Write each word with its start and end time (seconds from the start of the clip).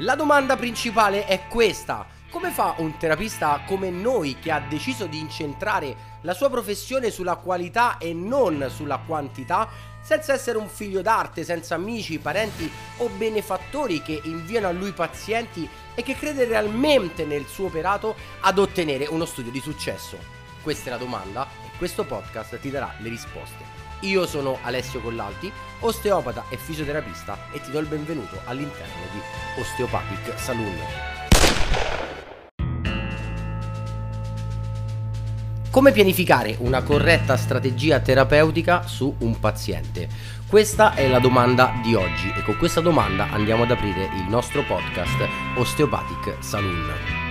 La 0.00 0.14
domanda 0.14 0.56
principale 0.56 1.24
è 1.24 1.46
questa. 1.48 2.06
Come 2.28 2.50
fa 2.50 2.74
un 2.78 2.98
terapista 2.98 3.62
come 3.66 3.88
noi 3.88 4.36
che 4.38 4.50
ha 4.50 4.60
deciso 4.60 5.06
di 5.06 5.18
incentrare 5.18 6.18
la 6.20 6.34
sua 6.34 6.50
professione 6.50 7.10
sulla 7.10 7.36
qualità 7.36 7.96
e 7.96 8.12
non 8.12 8.66
sulla 8.68 8.98
quantità, 8.98 9.66
senza 10.02 10.34
essere 10.34 10.58
un 10.58 10.68
figlio 10.68 11.00
d'arte, 11.00 11.44
senza 11.44 11.76
amici, 11.76 12.18
parenti 12.18 12.70
o 12.98 13.08
benefattori 13.08 14.02
che 14.02 14.20
inviano 14.24 14.68
a 14.68 14.72
lui 14.72 14.92
pazienti 14.92 15.66
e 15.94 16.02
che 16.02 16.14
crede 16.14 16.44
realmente 16.44 17.24
nel 17.24 17.46
suo 17.46 17.66
operato 17.66 18.16
ad 18.40 18.58
ottenere 18.58 19.06
uno 19.06 19.24
studio 19.24 19.50
di 19.50 19.60
successo? 19.60 20.18
Questa 20.62 20.88
è 20.88 20.92
la 20.92 20.98
domanda 20.98 21.46
e 21.64 21.74
questo 21.78 22.04
podcast 22.04 22.60
ti 22.60 22.70
darà 22.70 22.92
le 22.98 23.08
risposte. 23.08 23.75
Io 24.00 24.26
sono 24.26 24.58
Alessio 24.62 25.00
Collalti, 25.00 25.50
osteopata 25.80 26.44
e 26.50 26.56
fisioterapista 26.56 27.38
e 27.52 27.60
ti 27.60 27.70
do 27.70 27.78
il 27.78 27.86
benvenuto 27.86 28.38
all'interno 28.44 29.02
di 29.12 29.60
Osteopathic 29.60 30.38
Saloon. 30.38 30.76
Come 35.70 35.92
pianificare 35.92 36.56
una 36.60 36.82
corretta 36.82 37.36
strategia 37.36 38.00
terapeutica 38.00 38.86
su 38.86 39.14
un 39.18 39.38
paziente? 39.38 40.08
Questa 40.46 40.94
è 40.94 41.08
la 41.08 41.18
domanda 41.18 41.80
di 41.82 41.94
oggi 41.94 42.32
e 42.34 42.42
con 42.42 42.56
questa 42.56 42.80
domanda 42.80 43.30
andiamo 43.30 43.64
ad 43.64 43.70
aprire 43.70 44.04
il 44.04 44.26
nostro 44.28 44.62
podcast 44.62 45.26
Osteopathic 45.56 46.36
Saloon. 46.42 47.25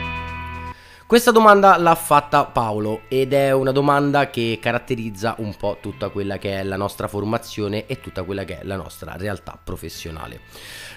Questa 1.07 1.29
domanda 1.29 1.77
l'ha 1.77 1.93
fatta 1.93 2.45
Paolo 2.45 3.01
ed 3.09 3.31
è 3.33 3.51
una 3.51 3.71
domanda 3.71 4.31
che 4.31 4.57
caratterizza 4.59 5.35
un 5.37 5.55
po' 5.55 5.77
tutta 5.79 6.09
quella 6.09 6.39
che 6.39 6.59
è 6.59 6.63
la 6.63 6.77
nostra 6.77 7.07
formazione 7.07 7.85
e 7.85 7.99
tutta 7.99 8.23
quella 8.23 8.43
che 8.43 8.61
è 8.61 8.63
la 8.63 8.75
nostra 8.75 9.15
realtà 9.15 9.55
professionale. 9.63 10.39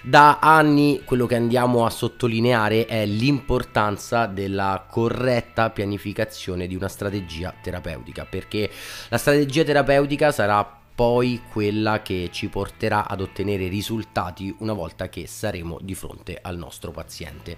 Da 0.01 0.39
anni 0.41 1.03
quello 1.05 1.27
che 1.27 1.34
andiamo 1.34 1.84
a 1.84 1.91
sottolineare 1.91 2.87
è 2.87 3.05
l'importanza 3.05 4.25
della 4.25 4.86
corretta 4.89 5.69
pianificazione 5.69 6.67
di 6.67 6.75
una 6.75 6.89
strategia 6.89 7.53
terapeutica, 7.61 8.25
perché 8.25 8.70
la 9.11 9.19
strategia 9.19 9.62
terapeutica 9.62 10.33
sarà 10.33 10.78
poi 10.99 11.43
quella 11.53 12.03
che 12.03 12.29
ci 12.33 12.49
porterà 12.49 13.07
ad 13.07 13.21
ottenere 13.21 13.69
risultati 13.69 14.53
una 14.59 14.73
volta 14.73 15.09
che 15.09 15.29
saremo 15.29 15.79
di 15.81 15.95
fronte 15.95 16.37
al 16.43 16.59
nostro 16.59 16.91
paziente. 16.91 17.57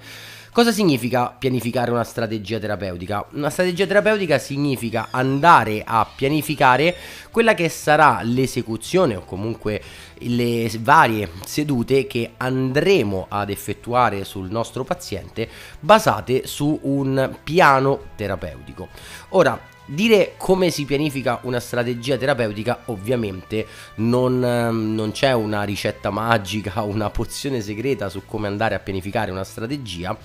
Cosa 0.53 0.71
significa 0.73 1.31
pianificare 1.31 1.91
una 1.91 2.05
strategia 2.05 2.59
terapeutica? 2.59 3.27
Una 3.33 3.49
strategia 3.49 3.87
terapeutica 3.87 4.37
significa 4.39 5.09
andare 5.11 5.83
a 5.87 6.07
pianificare 6.15 6.95
quella 7.31 7.55
che 7.55 7.71
sarà 7.71 8.21
l'esecuzione 8.23 9.17
o 9.17 9.25
comunque 9.25 9.81
le 10.19 10.71
varie 10.81 11.31
sedute 11.47 12.07
che 12.07 12.33
andremo 12.37 13.25
ad 13.31 13.49
effettuare 13.49 14.25
sul 14.25 14.51
nostro 14.51 14.85
paziente 14.85 15.49
basate 15.81 16.47
su 16.47 16.79
un 16.83 17.39
piano 17.43 18.09
terapeutico. 18.17 18.89
Ora, 19.31 19.70
Dire 19.93 20.35
come 20.37 20.71
si 20.71 20.85
pianifica 20.85 21.41
una 21.43 21.59
strategia 21.59 22.17
terapeutica 22.17 22.83
ovviamente 22.85 23.67
non, 23.97 24.45
ehm, 24.45 24.95
non, 24.95 25.11
c'è 25.11 25.33
una 25.33 25.65
ricetta 25.65 26.11
magica, 26.11 26.83
una 26.87 27.11
pozione 27.11 27.61
segreta 27.61 28.09
su 28.09 28.23
come 28.25 28.47
andare 28.47 28.77
a 28.77 28.79
pianificare 28.79 29.33
una 29.33 29.43
strategia, 29.43 30.17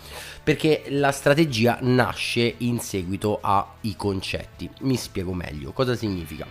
perché 0.44 0.84
la 0.90 1.12
strategia 1.12 1.80
nasce 1.82 2.54
in 2.60 2.78
seguito 2.80 3.40
ai 3.42 3.96
concetti. 3.98 4.70
Mi 4.82 4.98
spiego 4.98 5.34
meglio. 5.34 5.72
Cosa 5.72 5.96
significa? 5.96 6.46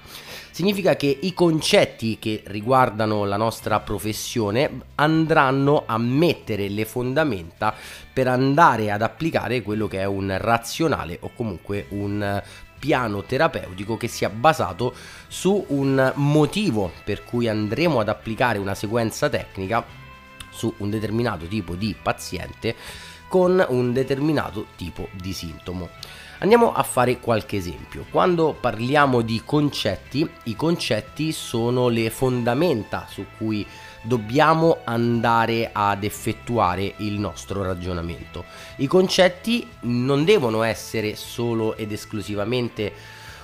Significa 0.51 0.97
che 0.97 1.19
i 1.23 1.33
concetti 1.35 2.19
che 2.19 2.43
riguardano 2.47 3.25
la 3.27 3.37
nostra 3.37 3.79
professione 3.79 4.81
andranno 4.97 5.85
a 5.87 5.99
mettere 5.99 6.69
le 6.69 6.85
fondamenta 6.85 7.75
per 8.13 8.27
andare 8.27 8.91
ad 8.91 9.03
applicare 9.03 9.63
quello 9.63 9.87
che 9.87 10.01
è 10.01 10.05
un 10.05 10.35
razionale 10.37 11.19
o 11.21 11.31
comunque 11.35 11.87
un 11.91 12.43
piano 12.85 13.23
terapeutico 13.23 13.97
che 13.97 14.09
sia 14.09 14.29
basato 14.29 14.95
su 15.27 15.65
un 15.69 16.13
motivo 16.17 16.93
per 17.03 17.25
cui 17.25 17.49
andremo 17.49 17.99
ad 17.99 18.11
applicare 18.11 18.59
una 18.59 18.75
sequenza 18.75 19.31
tecnica 19.31 19.83
su 20.51 20.71
un 20.77 20.91
determinato 20.91 21.47
tipo 21.47 21.77
di 21.77 21.97
paziente 22.01 22.77
con 23.27 23.65
un 23.71 23.95
determinato 23.95 24.67
tipo 24.77 25.09
di 25.13 25.33
sintomo. 25.33 25.89
Andiamo 26.41 26.75
a 26.75 26.83
fare 26.83 27.21
qualche 27.21 27.57
esempio. 27.57 28.05
Quando 28.11 28.53
parliamo 28.53 29.23
di 29.23 29.41
concetti, 29.43 30.29
i 30.43 30.55
concetti 30.55 31.33
sono 31.33 31.89
le 31.89 32.11
fondamenta 32.11 33.07
su 33.09 33.25
cui 33.39 33.67
dobbiamo 34.05 34.79
andare 34.85 35.71
ad 35.73 36.05
effettuare 36.05 36.95
il 36.99 37.19
nostro 37.19 37.63
ragionamento. 37.63 38.45
I 38.77 38.87
concetti 38.87 39.67
non 39.83 40.25
devono 40.25 40.63
essere 40.63 41.17
solo 41.17 41.77
ed 41.77 41.91
esclusivamente 41.91 42.93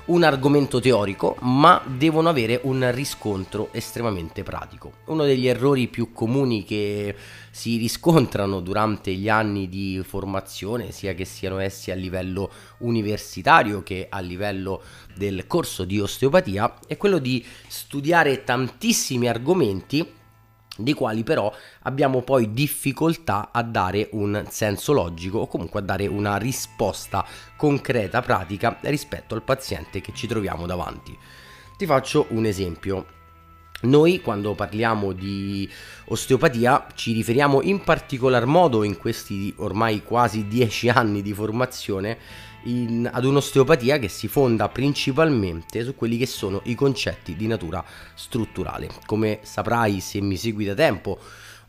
un 0.06 0.24
argomento 0.24 0.80
teorico, 0.80 1.36
ma 1.40 1.80
devono 1.86 2.28
avere 2.28 2.60
un 2.64 2.90
riscontro 2.92 3.68
estremamente 3.72 4.42
pratico. 4.42 4.92
Uno 5.06 5.24
degli 5.24 5.46
errori 5.46 5.86
più 5.86 6.12
comuni 6.12 6.64
che 6.64 7.14
si 7.50 7.76
riscontrano 7.76 8.60
durante 8.60 9.12
gli 9.12 9.28
anni 9.28 9.68
di 9.68 10.02
formazione, 10.04 10.90
sia 10.90 11.14
che 11.14 11.24
siano 11.24 11.58
essi 11.58 11.90
a 11.90 11.94
livello 11.94 12.50
universitario 12.78 13.82
che 13.82 14.06
a 14.08 14.18
livello 14.18 14.82
del 15.14 15.46
corso 15.46 15.84
di 15.84 16.00
osteopatia, 16.00 16.78
è 16.86 16.96
quello 16.96 17.18
di 17.18 17.44
studiare 17.68 18.42
tantissimi 18.42 19.28
argomenti 19.28 20.18
di 20.82 20.94
quali 20.94 21.22
però 21.22 21.52
abbiamo 21.82 22.22
poi 22.22 22.52
difficoltà 22.52 23.50
a 23.52 23.62
dare 23.62 24.08
un 24.12 24.44
senso 24.48 24.92
logico 24.92 25.38
o 25.38 25.46
comunque 25.46 25.80
a 25.80 25.82
dare 25.82 26.06
una 26.06 26.36
risposta 26.36 27.24
concreta, 27.56 28.20
pratica 28.22 28.78
rispetto 28.82 29.34
al 29.34 29.42
paziente 29.42 30.00
che 30.00 30.12
ci 30.14 30.26
troviamo 30.26 30.66
davanti. 30.66 31.16
Ti 31.76 31.86
faccio 31.86 32.26
un 32.30 32.44
esempio. 32.44 33.18
Noi 33.82 34.20
quando 34.20 34.54
parliamo 34.54 35.12
di 35.12 35.66
osteopatia 36.06 36.86
ci 36.94 37.12
riferiamo 37.12 37.62
in 37.62 37.82
particolar 37.82 38.44
modo 38.44 38.82
in 38.82 38.98
questi 38.98 39.54
ormai 39.56 40.02
quasi 40.02 40.46
dieci 40.46 40.90
anni 40.90 41.22
di 41.22 41.32
formazione 41.32 42.18
in, 42.64 43.08
ad 43.10 43.24
un'osteopatia 43.24 43.98
che 43.98 44.08
si 44.08 44.28
fonda 44.28 44.68
principalmente 44.68 45.84
su 45.84 45.94
quelli 45.94 46.16
che 46.16 46.26
sono 46.26 46.60
i 46.64 46.74
concetti 46.74 47.36
di 47.36 47.46
natura 47.46 47.84
strutturale. 48.14 48.88
Come 49.06 49.40
saprai 49.42 50.00
se 50.00 50.20
mi 50.20 50.36
segui 50.36 50.64
da 50.64 50.74
tempo 50.74 51.18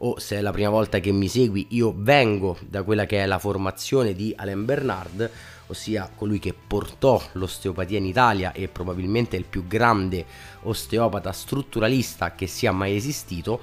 o 0.04 0.20
se 0.20 0.38
è 0.38 0.42
la 0.42 0.52
prima 0.52 0.70
volta 0.70 1.00
che 1.00 1.12
mi 1.12 1.28
segui, 1.28 1.68
io 1.70 1.94
vengo 1.96 2.58
da 2.68 2.84
quella 2.84 3.06
che 3.06 3.22
è 3.22 3.26
la 3.26 3.38
formazione 3.38 4.16
di 4.16 4.34
Alain 4.36 4.66
Bernard, 4.66 5.30
ossia 5.68 6.10
colui 6.14 6.40
che 6.40 6.54
portò 6.54 7.22
l'osteopatia 7.34 8.00
in 8.00 8.06
Italia 8.06 8.52
e 8.52 8.68
probabilmente 8.68 9.38
il 9.38 9.46
più 9.46 9.68
grande 9.68 10.26
osteopata 10.64 11.32
strutturalista 11.32 12.34
che 12.34 12.48
sia 12.48 12.72
mai 12.72 12.96
esistito 12.96 13.62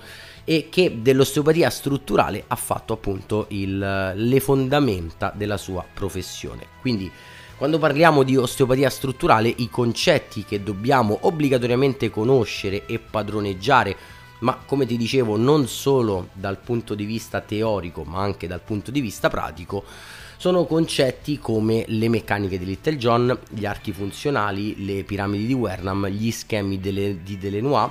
e 0.50 0.68
che 0.70 1.02
dell'osteopatia 1.02 1.68
strutturale 1.68 2.42
ha 2.46 2.56
fatto 2.56 2.94
appunto 2.94 3.44
il, 3.50 4.12
le 4.14 4.40
fondamenta 4.40 5.30
della 5.36 5.58
sua 5.58 5.84
professione. 5.92 6.64
Quindi 6.80 7.12
quando 7.58 7.78
parliamo 7.78 8.22
di 8.22 8.34
osteopatia 8.34 8.88
strutturale 8.88 9.52
i 9.54 9.68
concetti 9.68 10.44
che 10.44 10.62
dobbiamo 10.62 11.18
obbligatoriamente 11.22 12.08
conoscere 12.08 12.86
e 12.86 12.98
padroneggiare 12.98 13.94
ma 14.38 14.56
come 14.64 14.86
ti 14.86 14.96
dicevo 14.96 15.36
non 15.36 15.66
solo 15.66 16.28
dal 16.32 16.56
punto 16.56 16.94
di 16.94 17.04
vista 17.04 17.42
teorico 17.42 18.04
ma 18.04 18.22
anche 18.22 18.46
dal 18.46 18.62
punto 18.62 18.90
di 18.90 19.02
vista 19.02 19.28
pratico 19.28 19.84
sono 20.38 20.64
concetti 20.64 21.38
come 21.38 21.84
le 21.88 22.08
meccaniche 22.08 22.58
di 22.58 22.64
Little 22.64 22.96
John, 22.96 23.38
gli 23.50 23.66
archi 23.66 23.92
funzionali, 23.92 24.86
le 24.86 25.02
piramidi 25.02 25.44
di 25.44 25.52
Wernham, 25.52 26.06
gli 26.06 26.30
schemi 26.30 26.80
delle, 26.80 27.22
di 27.22 27.36
Delenois 27.36 27.90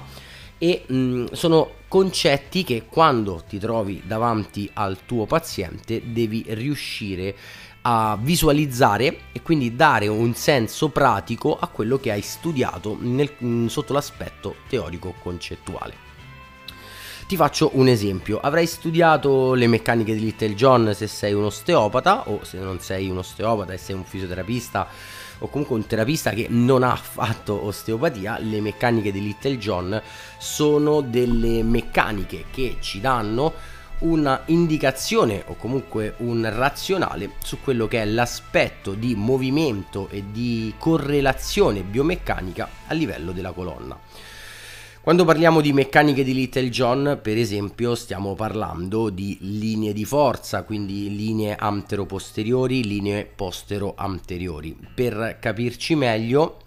e 0.58 0.84
mh, 0.88 0.96
mm, 0.96 1.26
sono 1.32 1.72
concetti 1.88 2.64
che 2.64 2.86
quando 2.90 3.44
ti 3.48 3.60
trovi 3.60 4.02
davanti 4.06 4.70
al 4.74 5.00
tuo 5.06 5.26
paziente 5.26 6.02
devi 6.06 6.44
riuscire 6.50 7.36
a 7.82 8.18
visualizzare 8.20 9.20
e 9.32 9.42
quindi 9.42 9.76
dare 9.76 10.08
un 10.08 10.34
senso 10.34 10.90
pratico 10.90 11.58
a 11.58 11.68
quello 11.68 11.98
che 11.98 12.12
hai 12.12 12.22
studiato 12.22 12.98
nel, 13.00 13.32
mm, 13.42 13.68
sotto 13.68 13.94
l'aspetto 13.94 14.56
teorico 14.68 15.14
concettuale. 15.22 16.06
Ti 17.28 17.36
faccio 17.36 17.72
un 17.74 17.90
esempio, 17.90 18.40
avrai 18.40 18.66
studiato 18.66 19.54
le 19.54 19.68
meccaniche 19.68 20.14
di 20.14 20.22
Little 20.22 20.56
John 20.56 20.94
se 20.94 21.08
sei 21.08 21.34
un 21.34 21.44
osteopata 21.44 22.30
o 22.30 22.44
se 22.46 22.58
non 22.58 22.80
sei 22.80 23.10
un 23.10 23.18
osteopata 23.18 23.74
e 23.74 23.78
sei 23.78 23.96
un 23.96 24.06
fisioterapista 24.06 24.88
o 25.40 25.48
comunque 25.48 25.76
un 25.76 25.86
terapista 25.86 26.32
che 26.32 26.48
non 26.50 26.84
ha 26.84 26.96
fatto 26.96 27.66
osteopatia, 27.66 28.40
le 28.40 28.62
meccaniche 28.62 29.12
di 29.12 29.22
Little 29.22 29.58
John 29.58 30.02
sono 30.38 31.02
delle 31.02 31.64
meccaniche 31.64 32.46
che 32.52 32.78
ci 32.80 33.00
danno 33.00 33.54
una 34.00 34.44
indicazione 34.46 35.44
o 35.48 35.56
comunque 35.56 36.16
un 36.18 36.48
razionale 36.54 37.32
su 37.44 37.60
quello 37.62 37.88
che 37.88 38.02
è 38.02 38.06
l'aspetto 38.06 38.94
di 38.94 39.16
movimento 39.16 40.08
e 40.10 40.24
di 40.32 40.74
correlazione 40.78 41.82
biomeccanica 41.82 42.70
a 42.88 42.94
livello 42.94 43.32
della 43.32 43.52
colonna. 43.52 44.00
Quando 45.08 45.24
parliamo 45.24 45.62
di 45.62 45.72
meccaniche 45.72 46.22
di 46.22 46.34
Little 46.34 46.68
John, 46.68 47.20
per 47.22 47.38
esempio, 47.38 47.96
stiamo 47.96 48.36
parlando 48.36 49.10
di 49.10 49.38
linee 49.40 49.94
di 49.94 50.04
forza, 50.04 50.64
quindi 50.64 51.16
linee 51.16 51.56
antero-posteriori, 51.56 52.84
linee 52.84 53.24
postero-anteriori. 53.24 54.76
Per 54.94 55.38
capirci 55.40 55.96
meglio, 55.96 56.58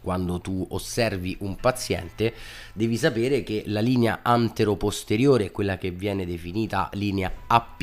quando 0.00 0.40
tu 0.40 0.66
osservi 0.70 1.36
un 1.40 1.56
paziente, 1.56 2.32
devi 2.72 2.96
sapere 2.96 3.42
che 3.42 3.64
la 3.66 3.80
linea 3.80 4.20
antero-posteriore, 4.22 5.50
quella 5.50 5.76
che 5.76 5.90
viene 5.90 6.24
definita 6.24 6.88
linea 6.94 7.30
AP, 7.46 7.82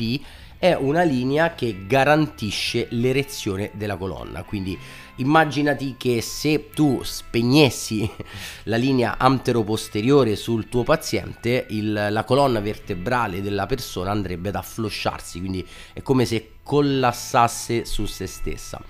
è 0.64 0.72
una 0.72 1.02
linea 1.02 1.54
che 1.54 1.84
garantisce 1.86 2.86
l'erezione 2.92 3.72
della 3.74 3.96
colonna. 3.96 4.44
Quindi 4.44 4.78
immaginati 5.16 5.96
che 5.98 6.22
se 6.22 6.70
tu 6.70 7.02
spegnessi 7.02 8.10
la 8.64 8.76
linea 8.76 9.18
antero-posteriore 9.18 10.36
sul 10.36 10.70
tuo 10.70 10.82
paziente, 10.82 11.66
il, 11.68 12.06
la 12.08 12.24
colonna 12.24 12.60
vertebrale 12.60 13.42
della 13.42 13.66
persona 13.66 14.10
andrebbe 14.10 14.48
ad 14.48 14.54
afflosciarsi, 14.54 15.38
quindi 15.38 15.66
è 15.92 16.00
come 16.00 16.24
se 16.24 16.52
collassasse 16.62 17.84
su 17.84 18.06
se 18.06 18.26
stessa. 18.26 18.80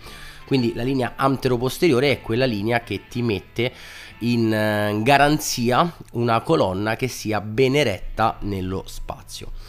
Quindi 0.47 0.75
la 0.75 0.85
linea 0.85 1.15
antero-posteriore 1.17 2.12
è 2.12 2.20
quella 2.20 2.47
linea 2.47 2.82
che 2.82 3.09
ti 3.09 3.20
mette 3.20 3.73
in 4.19 4.53
eh, 4.55 5.03
garanzia 5.03 5.93
una 6.12 6.41
colonna 6.43 6.94
che 6.94 7.09
sia 7.09 7.41
ben 7.41 7.75
eretta 7.75 8.37
nello 8.43 8.85
spazio 8.87 9.64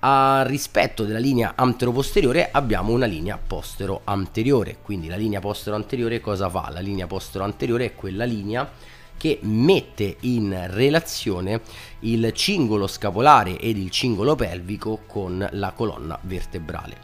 a 0.00 0.44
rispetto 0.46 1.04
della 1.04 1.18
linea 1.18 1.52
antero-posteriore 1.54 2.50
abbiamo 2.50 2.92
una 2.92 3.06
linea 3.06 3.38
postero-anteriore. 3.38 4.78
Quindi 4.82 5.08
la 5.08 5.16
linea 5.16 5.40
postero-anteriore 5.40 6.20
cosa 6.20 6.48
fa? 6.48 6.70
La 6.70 6.80
linea 6.80 7.06
postero-anteriore 7.06 7.86
è 7.86 7.94
quella 7.94 8.24
linea 8.24 8.68
che 9.16 9.38
mette 9.42 10.16
in 10.20 10.66
relazione 10.70 11.62
il 12.00 12.32
cingolo 12.34 12.86
scapolare 12.86 13.58
ed 13.58 13.78
il 13.78 13.90
cingolo 13.90 14.34
pelvico 14.34 15.00
con 15.06 15.46
la 15.52 15.72
colonna 15.72 16.18
vertebrale. 16.22 16.98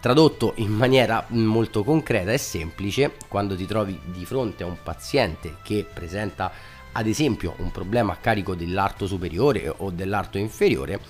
Tradotto 0.00 0.52
in 0.56 0.70
maniera 0.70 1.24
molto 1.30 1.82
concreta 1.82 2.32
e 2.32 2.38
semplice, 2.38 3.14
quando 3.28 3.56
ti 3.56 3.66
trovi 3.66 3.98
di 4.04 4.24
fronte 4.24 4.62
a 4.62 4.66
un 4.66 4.76
paziente 4.82 5.56
che 5.62 5.84
presenta 5.92 6.52
ad 6.92 7.06
esempio 7.08 7.54
un 7.58 7.72
problema 7.72 8.12
a 8.12 8.16
carico 8.16 8.54
dell'arto 8.54 9.06
superiore 9.06 9.68
o 9.78 9.90
dell'arto 9.90 10.38
inferiore, 10.38 11.00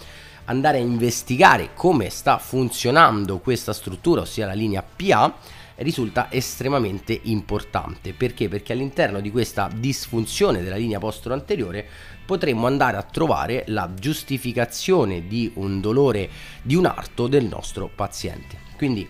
andare 0.46 0.78
a 0.78 0.80
investigare 0.80 1.70
come 1.74 2.10
sta 2.10 2.38
funzionando 2.38 3.38
questa 3.38 3.72
struttura, 3.72 4.22
ossia 4.22 4.46
la 4.46 4.52
linea 4.52 4.82
PA, 4.82 5.34
risulta 5.76 6.28
estremamente 6.30 7.18
importante. 7.24 8.12
Perché? 8.12 8.48
Perché 8.48 8.72
all'interno 8.72 9.20
di 9.20 9.30
questa 9.30 9.68
disfunzione 9.72 10.62
della 10.62 10.76
linea 10.76 10.98
postero 10.98 11.34
anteriore 11.34 11.86
potremmo 12.24 12.66
andare 12.66 12.96
a 12.96 13.02
trovare 13.02 13.64
la 13.68 13.92
giustificazione 13.94 15.26
di 15.26 15.50
un 15.54 15.80
dolore 15.80 16.28
di 16.62 16.74
un 16.74 16.86
arto 16.86 17.26
del 17.26 17.44
nostro 17.44 17.90
paziente. 17.94 18.58
Quindi 18.76 19.08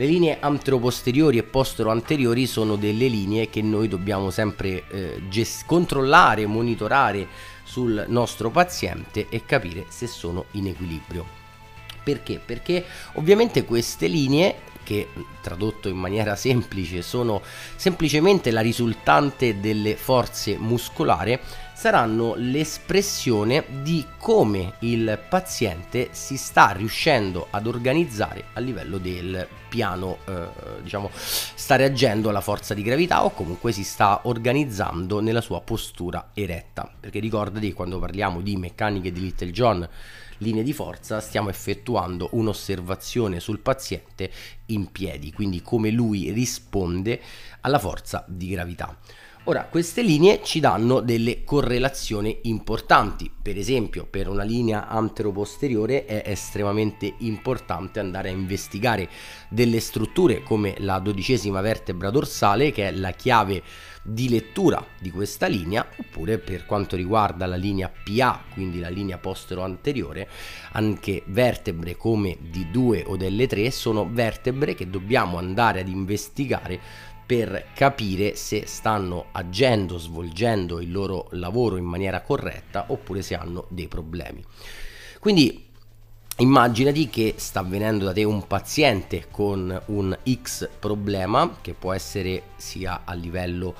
le 0.00 0.06
linee 0.06 0.38
anteroposteriori 0.40 1.36
e 1.36 1.42
postero-anteriori 1.42 2.46
sono 2.46 2.76
delle 2.76 3.06
linee 3.06 3.50
che 3.50 3.60
noi 3.60 3.86
dobbiamo 3.86 4.30
sempre 4.30 4.84
eh, 4.88 5.22
gest- 5.28 5.66
controllare, 5.66 6.46
monitorare 6.46 7.26
sul 7.70 8.04
nostro 8.08 8.50
paziente 8.50 9.28
e 9.28 9.44
capire 9.44 9.86
se 9.90 10.08
sono 10.08 10.46
in 10.52 10.66
equilibrio. 10.66 11.24
Perché? 12.02 12.40
Perché 12.44 12.84
ovviamente 13.14 13.64
queste 13.64 14.08
linee 14.08 14.56
che 14.90 15.06
tradotto 15.40 15.88
in 15.88 15.96
maniera 15.96 16.34
semplice 16.34 17.00
sono 17.00 17.40
semplicemente 17.76 18.50
la 18.50 18.60
risultante 18.60 19.60
delle 19.60 19.94
forze 19.94 20.56
muscolari 20.58 21.38
saranno 21.72 22.34
l'espressione 22.34 23.64
di 23.82 24.04
come 24.18 24.74
il 24.80 25.16
paziente 25.28 26.08
si 26.10 26.36
sta 26.36 26.72
riuscendo 26.72 27.46
ad 27.50 27.68
organizzare 27.68 28.46
a 28.54 28.60
livello 28.60 28.98
del 28.98 29.46
piano, 29.68 30.18
eh, 30.26 30.82
diciamo, 30.82 31.08
sta 31.14 31.76
reagendo 31.76 32.28
alla 32.28 32.40
forza 32.40 32.74
di 32.74 32.82
gravità 32.82 33.24
o 33.24 33.30
comunque 33.30 33.70
si 33.70 33.84
sta 33.84 34.22
organizzando 34.24 35.20
nella 35.20 35.40
sua 35.40 35.60
postura 35.60 36.30
eretta. 36.34 36.90
Perché 36.98 37.20
ricordati 37.20 37.72
quando 37.72 38.00
parliamo 38.00 38.40
di 38.40 38.56
meccaniche 38.56 39.12
di 39.12 39.20
Little 39.20 39.50
John, 39.50 39.88
linee 40.40 40.62
di 40.62 40.72
forza, 40.72 41.20
stiamo 41.20 41.48
effettuando 41.48 42.28
un'osservazione 42.32 43.40
sul 43.40 43.60
paziente 43.60 44.30
in 44.66 44.90
piedi, 44.92 45.32
quindi 45.32 45.62
come 45.62 45.90
lui 45.90 46.30
risponde 46.32 47.20
alla 47.60 47.78
forza 47.78 48.24
di 48.28 48.48
gravità. 48.48 48.96
Ora, 49.44 49.64
queste 49.64 50.02
linee 50.02 50.42
ci 50.44 50.60
danno 50.60 51.00
delle 51.00 51.44
correlazioni 51.44 52.40
importanti, 52.42 53.30
per 53.42 53.56
esempio 53.56 54.06
per 54.08 54.28
una 54.28 54.42
linea 54.42 54.86
antero-posteriore 54.86 56.04
è 56.04 56.22
estremamente 56.26 57.14
importante 57.20 58.00
andare 58.00 58.28
a 58.28 58.32
investigare 58.32 59.08
delle 59.48 59.80
strutture 59.80 60.42
come 60.42 60.74
la 60.78 60.98
dodicesima 60.98 61.62
vertebra 61.62 62.10
dorsale 62.10 62.70
che 62.70 62.88
è 62.88 62.90
la 62.92 63.12
chiave 63.12 63.62
di 64.02 64.28
lettura 64.28 64.84
di 64.98 65.10
questa 65.10 65.46
linea 65.46 65.86
oppure 65.98 66.38
per 66.38 66.64
quanto 66.66 66.96
riguarda 66.96 67.46
la 67.46 67.56
linea 67.56 67.90
PA, 67.90 68.42
quindi 68.52 68.80
la 68.80 68.88
linea 68.88 69.18
postero-anteriore, 69.18 70.28
anche 70.72 71.22
vertebre 71.26 71.96
come 71.96 72.38
D2 72.50 73.04
o 73.06 73.16
delle 73.16 73.46
3 73.46 73.70
sono 73.70 74.08
vertebre 74.10 74.74
che 74.74 74.88
dobbiamo 74.88 75.38
andare 75.38 75.80
ad 75.80 75.88
investigare 75.88 76.80
per 77.26 77.68
capire 77.74 78.34
se 78.34 78.66
stanno 78.66 79.26
agendo, 79.32 79.98
svolgendo 79.98 80.80
il 80.80 80.90
loro 80.90 81.28
lavoro 81.32 81.76
in 81.76 81.84
maniera 81.84 82.22
corretta 82.22 82.86
oppure 82.88 83.22
se 83.22 83.36
hanno 83.36 83.66
dei 83.68 83.86
problemi. 83.86 84.42
Quindi 85.20 85.69
immaginati 86.40 87.08
che 87.08 87.34
sta 87.36 87.60
avvenendo 87.60 88.06
da 88.06 88.12
te 88.12 88.24
un 88.24 88.46
paziente 88.46 89.26
con 89.30 89.80
un 89.86 90.18
X 90.42 90.68
problema 90.78 91.56
che 91.60 91.74
può 91.74 91.92
essere 91.92 92.42
sia 92.56 93.02
a 93.04 93.12
livello 93.12 93.74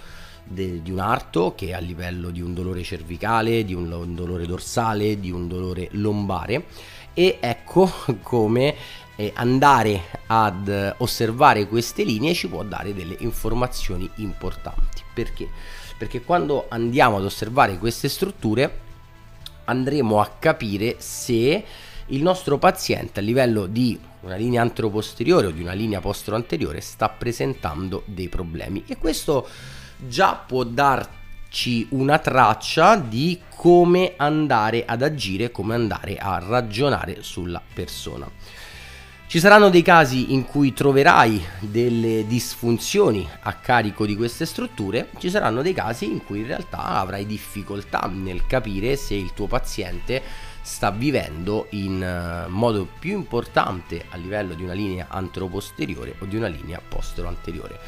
de, 0.44 0.82
di 0.82 0.90
un 0.90 0.98
arto 0.98 1.54
che 1.54 1.74
a 1.74 1.78
livello 1.78 2.28
di 2.30 2.42
un 2.42 2.52
dolore 2.52 2.82
cervicale, 2.82 3.64
di 3.64 3.72
un, 3.72 3.90
un 3.90 4.14
dolore 4.14 4.46
dorsale, 4.46 5.18
di 5.18 5.30
un 5.30 5.48
dolore 5.48 5.88
lombare 5.92 6.66
e 7.14 7.38
ecco 7.40 7.90
come 8.22 8.74
eh, 9.16 9.32
andare 9.34 10.02
ad 10.26 10.94
osservare 10.98 11.66
queste 11.66 12.04
linee 12.04 12.34
ci 12.34 12.48
può 12.48 12.62
dare 12.62 12.94
delle 12.94 13.16
informazioni 13.20 14.08
importanti. 14.16 15.02
Perché? 15.14 15.48
Perché 15.96 16.22
quando 16.22 16.66
andiamo 16.68 17.16
ad 17.16 17.24
osservare 17.24 17.78
queste 17.78 18.08
strutture 18.08 18.88
andremo 19.64 20.20
a 20.20 20.30
capire 20.38 20.96
se 20.98 21.64
il 22.10 22.22
nostro 22.22 22.58
paziente 22.58 23.20
a 23.20 23.22
livello 23.22 23.66
di 23.66 23.98
una 24.20 24.36
linea 24.36 24.62
anteroposteriore 24.62 25.46
o 25.46 25.50
di 25.50 25.62
una 25.62 25.72
linea 25.72 26.00
postero-anteriore 26.00 26.80
sta 26.80 27.08
presentando 27.08 28.02
dei 28.06 28.28
problemi 28.28 28.84
e 28.86 28.96
questo 28.96 29.48
già 29.96 30.34
può 30.34 30.64
darci 30.64 31.88
una 31.90 32.18
traccia 32.18 32.96
di 32.96 33.40
come 33.54 34.14
andare 34.16 34.84
ad 34.84 35.02
agire, 35.02 35.50
come 35.50 35.74
andare 35.74 36.16
a 36.16 36.38
ragionare 36.38 37.22
sulla 37.22 37.62
persona. 37.72 38.30
Ci 39.30 39.38
saranno 39.38 39.70
dei 39.70 39.82
casi 39.82 40.32
in 40.32 40.44
cui 40.44 40.72
troverai 40.72 41.40
delle 41.60 42.26
disfunzioni 42.26 43.28
a 43.42 43.52
carico 43.52 44.04
di 44.04 44.16
queste 44.16 44.44
strutture, 44.44 45.10
ci 45.18 45.30
saranno 45.30 45.62
dei 45.62 45.72
casi 45.72 46.06
in 46.06 46.24
cui 46.24 46.40
in 46.40 46.48
realtà 46.48 46.82
avrai 46.82 47.24
difficoltà 47.26 48.10
nel 48.12 48.44
capire 48.48 48.96
se 48.96 49.14
il 49.14 49.32
tuo 49.32 49.46
paziente 49.46 50.20
sta 50.62 50.90
vivendo 50.90 51.66
in 51.70 52.02
eh, 52.02 52.48
modo 52.48 52.86
più 52.98 53.12
importante 53.12 54.04
a 54.10 54.16
livello 54.16 54.54
di 54.54 54.62
una 54.62 54.72
linea 54.72 55.06
antero-posteriore 55.08 56.16
o 56.18 56.26
di 56.26 56.36
una 56.36 56.48
linea 56.48 56.80
postero-anteriore. 56.86 57.78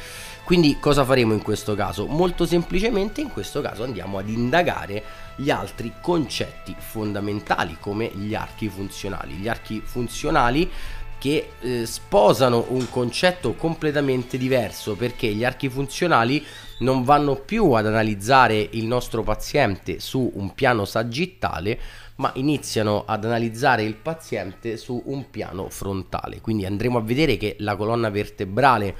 Quindi 0.43 0.77
cosa 0.79 1.05
faremo 1.05 1.33
in 1.33 1.41
questo 1.41 1.73
caso? 1.73 2.05
Molto 2.05 2.45
semplicemente 2.45 3.21
in 3.21 3.31
questo 3.31 3.61
caso 3.61 3.83
andiamo 3.83 4.17
ad 4.17 4.27
indagare 4.27 5.03
gli 5.37 5.49
altri 5.49 5.93
concetti 6.01 6.75
fondamentali 6.77 7.77
come 7.79 8.11
gli 8.13 8.35
archi 8.35 8.67
funzionali. 8.67 9.35
Gli 9.35 9.47
archi 9.47 9.81
funzionali 9.83 10.69
che 11.17 11.51
eh, 11.61 11.85
sposano 11.85 12.65
un 12.71 12.89
concetto 12.89 13.53
completamente 13.53 14.37
diverso 14.37 14.97
perché 14.97 15.27
gli 15.27 15.45
archi 15.45 15.69
funzionali 15.69 16.45
non 16.79 17.05
vanno 17.05 17.35
più 17.35 17.71
ad 17.71 17.85
analizzare 17.85 18.67
il 18.71 18.85
nostro 18.85 19.23
paziente 19.23 20.01
su 20.01 20.29
un 20.33 20.53
piano 20.53 20.83
sagittale 20.83 21.79
ma 22.23 22.31
iniziano 22.35 23.03
ad 23.05 23.25
analizzare 23.25 23.83
il 23.83 23.95
paziente 23.95 24.77
su 24.77 25.01
un 25.07 25.29
piano 25.29 25.67
frontale 25.67 26.39
quindi 26.39 26.65
andremo 26.65 26.97
a 26.97 27.01
vedere 27.01 27.35
che 27.35 27.57
la 27.59 27.75
colonna 27.75 28.09
vertebrale 28.09 28.95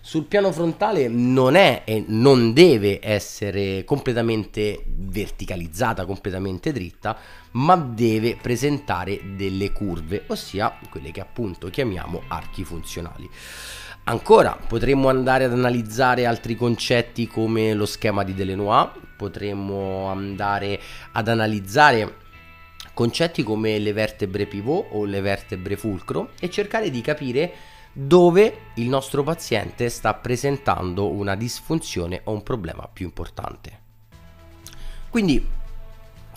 sul 0.00 0.26
piano 0.26 0.52
frontale 0.52 1.08
non 1.08 1.56
è 1.56 1.82
e 1.84 2.04
non 2.06 2.52
deve 2.52 3.00
essere 3.02 3.84
completamente 3.84 4.82
verticalizzata, 4.86 6.06
completamente 6.06 6.72
dritta, 6.72 7.18
ma 7.52 7.76
deve 7.76 8.38
presentare 8.40 9.20
delle 9.36 9.70
curve, 9.72 10.24
ossia 10.28 10.78
quelle 10.88 11.10
che 11.10 11.20
appunto 11.20 11.68
chiamiamo 11.68 12.22
archi 12.28 12.64
funzionali. 12.64 13.28
Ancora 14.04 14.56
potremmo 14.56 15.10
andare 15.10 15.44
ad 15.44 15.52
analizzare 15.52 16.24
altri 16.24 16.54
concetti 16.54 17.26
come 17.26 17.74
lo 17.74 17.84
schema 17.84 18.24
di 18.24 18.32
Delenois, 18.32 18.88
potremmo 19.14 20.06
andare 20.06 20.80
ad 21.12 21.28
analizzare 21.28 22.26
concetti 22.98 23.44
come 23.44 23.78
le 23.78 23.92
vertebre 23.92 24.46
pivot 24.46 24.88
o 24.90 25.04
le 25.04 25.20
vertebre 25.20 25.76
fulcro 25.76 26.30
e 26.40 26.50
cercare 26.50 26.90
di 26.90 27.00
capire 27.00 27.52
dove 27.92 28.62
il 28.74 28.88
nostro 28.88 29.22
paziente 29.22 29.88
sta 29.88 30.14
presentando 30.14 31.06
una 31.06 31.36
disfunzione 31.36 32.22
o 32.24 32.32
un 32.32 32.42
problema 32.42 32.90
più 32.92 33.04
importante. 33.04 33.80
Quindi, 35.10 35.46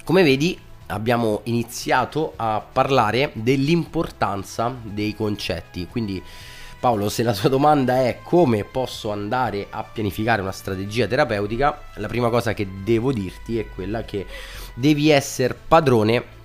come 0.03 0.21
vedi, 0.21 0.55
abbiamo 0.85 1.41
iniziato 1.45 2.33
a 2.35 2.63
parlare 2.71 3.31
dell'importanza 3.33 4.71
dei 4.83 5.15
concetti, 5.15 5.87
quindi 5.87 6.21
Paolo, 6.79 7.09
se 7.09 7.23
la 7.23 7.33
sua 7.33 7.49
domanda 7.49 8.05
è 8.05 8.19
come 8.21 8.65
posso 8.65 9.11
andare 9.11 9.65
a 9.71 9.83
pianificare 9.83 10.43
una 10.43 10.51
strategia 10.51 11.07
terapeutica, 11.07 11.85
la 11.95 12.07
prima 12.07 12.29
cosa 12.29 12.53
che 12.53 12.67
devo 12.83 13.11
dirti 13.11 13.57
è 13.57 13.67
quella 13.67 14.03
che 14.03 14.27
devi 14.75 15.09
essere 15.09 15.55
padrone 15.55 16.39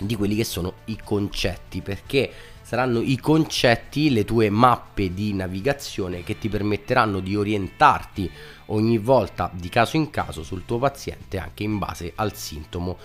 di 0.00 0.16
quelli 0.16 0.36
che 0.36 0.44
sono 0.44 0.74
i 0.86 0.98
concetti, 1.02 1.80
perché 1.80 2.30
saranno 2.62 3.00
i 3.00 3.18
concetti, 3.18 4.10
le 4.10 4.24
tue 4.24 4.50
mappe 4.50 5.12
di 5.12 5.34
navigazione 5.34 6.24
che 6.24 6.38
ti 6.38 6.48
permetteranno 6.48 7.20
di 7.20 7.36
orientarti 7.36 8.30
ogni 8.66 8.98
volta 8.98 9.50
di 9.52 9.68
caso 9.68 9.96
in 9.96 10.10
caso 10.10 10.42
sul 10.42 10.64
tuo 10.64 10.78
paziente 10.78 11.38
anche 11.38 11.62
in 11.62 11.78
base 11.78 12.12
al 12.14 12.34
sintomo 12.34 12.96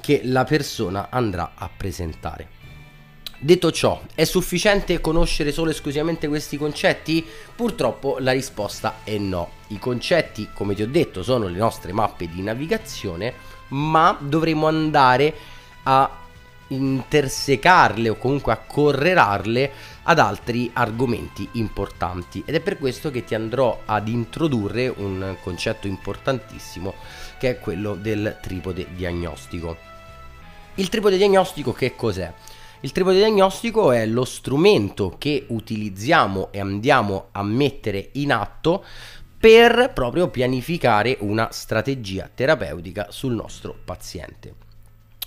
che 0.00 0.22
la 0.24 0.44
persona 0.44 1.08
andrà 1.10 1.52
a 1.54 1.70
presentare. 1.74 2.56
Detto 3.40 3.70
ciò, 3.70 4.02
è 4.16 4.24
sufficiente 4.24 5.00
conoscere 5.00 5.52
solo 5.52 5.70
e 5.70 5.72
esclusivamente 5.72 6.26
questi 6.26 6.56
concetti? 6.56 7.24
Purtroppo 7.54 8.16
la 8.18 8.32
risposta 8.32 8.96
è 9.04 9.16
no. 9.16 9.50
I 9.68 9.78
concetti, 9.78 10.48
come 10.52 10.74
ti 10.74 10.82
ho 10.82 10.88
detto, 10.88 11.22
sono 11.22 11.46
le 11.46 11.56
nostre 11.56 11.92
mappe 11.92 12.28
di 12.28 12.42
navigazione, 12.42 13.32
ma 13.68 14.18
dovremo 14.20 14.66
andare 14.66 15.32
a 15.90 16.10
intersecarle 16.68 18.10
o 18.10 18.16
comunque 18.16 18.52
a 18.52 18.58
correlarle 18.58 19.72
ad 20.02 20.18
altri 20.18 20.70
argomenti 20.74 21.48
importanti 21.52 22.42
ed 22.44 22.54
è 22.56 22.60
per 22.60 22.76
questo 22.78 23.10
che 23.10 23.24
ti 23.24 23.34
andrò 23.34 23.82
ad 23.86 24.06
introdurre 24.08 24.88
un 24.88 25.36
concetto 25.42 25.86
importantissimo 25.86 26.94
che 27.38 27.50
è 27.50 27.58
quello 27.58 27.94
del 27.94 28.38
tripode 28.42 28.86
diagnostico. 28.94 29.76
Il 30.74 30.90
tripode 30.90 31.16
diagnostico 31.16 31.72
che 31.72 31.96
cos'è? 31.96 32.30
Il 32.80 32.92
tripode 32.92 33.16
diagnostico 33.16 33.90
è 33.90 34.04
lo 34.04 34.24
strumento 34.26 35.16
che 35.18 35.46
utilizziamo 35.48 36.52
e 36.52 36.60
andiamo 36.60 37.28
a 37.32 37.42
mettere 37.42 38.10
in 38.12 38.30
atto 38.30 38.84
per 39.38 39.92
proprio 39.94 40.28
pianificare 40.28 41.16
una 41.20 41.48
strategia 41.50 42.30
terapeutica 42.32 43.06
sul 43.10 43.32
nostro 43.32 43.74
paziente. 43.84 44.67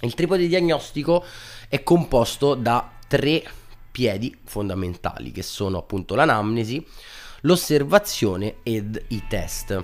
Il 0.01 0.15
tripode 0.15 0.47
diagnostico 0.47 1.23
è 1.69 1.83
composto 1.83 2.55
da 2.55 2.91
tre 3.07 3.43
piedi 3.91 4.35
fondamentali 4.45 5.31
che 5.31 5.43
sono 5.43 5.77
appunto 5.77 6.15
l'anamnesi, 6.15 6.83
l'osservazione 7.41 8.55
ed 8.63 8.99
i 9.09 9.23
test. 9.27 9.83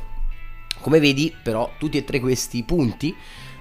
Come 0.81 0.99
vedi 0.99 1.35
però 1.43 1.71
tutti 1.77 1.97
e 1.97 2.03
tre 2.03 2.19
questi 2.19 2.63
punti 2.63 3.15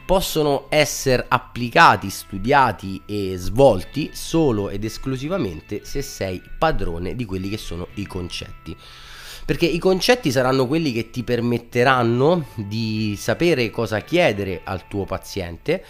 possono 0.06 0.66
essere 0.70 1.26
applicati, 1.28 2.08
studiati 2.08 3.02
e 3.04 3.34
svolti 3.36 4.10
solo 4.14 4.70
ed 4.70 4.84
esclusivamente 4.84 5.84
se 5.84 6.00
sei 6.00 6.40
padrone 6.58 7.16
di 7.16 7.24
quelli 7.26 7.50
che 7.50 7.58
sono 7.58 7.88
i 7.94 8.06
concetti. 8.06 8.74
Perché 9.44 9.66
i 9.66 9.78
concetti 9.78 10.30
saranno 10.32 10.66
quelli 10.66 10.92
che 10.92 11.10
ti 11.10 11.22
permetteranno 11.22 12.46
di 12.54 13.14
sapere 13.18 13.70
cosa 13.70 14.00
chiedere 14.00 14.62
al 14.64 14.88
tuo 14.88 15.04
paziente, 15.04 15.84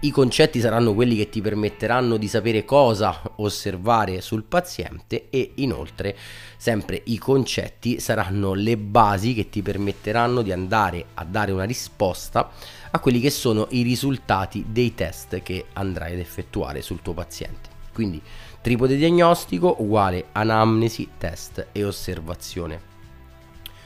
i 0.00 0.10
concetti 0.12 0.60
saranno 0.60 0.94
quelli 0.94 1.16
che 1.16 1.28
ti 1.28 1.40
permetteranno 1.40 2.16
di 2.18 2.28
sapere 2.28 2.64
cosa 2.64 3.20
osservare 3.36 4.20
sul 4.20 4.44
paziente 4.44 5.26
e 5.28 5.52
inoltre 5.56 6.16
sempre 6.56 7.02
i 7.06 7.18
concetti 7.18 7.98
saranno 7.98 8.54
le 8.54 8.76
basi 8.76 9.34
che 9.34 9.48
ti 9.48 9.60
permetteranno 9.60 10.42
di 10.42 10.52
andare 10.52 11.06
a 11.14 11.24
dare 11.24 11.50
una 11.50 11.64
risposta 11.64 12.48
a 12.92 12.98
quelli 13.00 13.18
che 13.18 13.30
sono 13.30 13.66
i 13.70 13.82
risultati 13.82 14.66
dei 14.68 14.94
test 14.94 15.42
che 15.42 15.66
andrai 15.72 16.12
ad 16.12 16.20
effettuare 16.20 16.80
sul 16.80 17.02
tuo 17.02 17.14
paziente. 17.14 17.68
Quindi 17.92 18.22
tripode 18.60 18.96
diagnostico 18.96 19.74
uguale 19.80 20.26
anamnesi, 20.30 21.08
test 21.18 21.68
e 21.72 21.84
osservazione. 21.84 22.80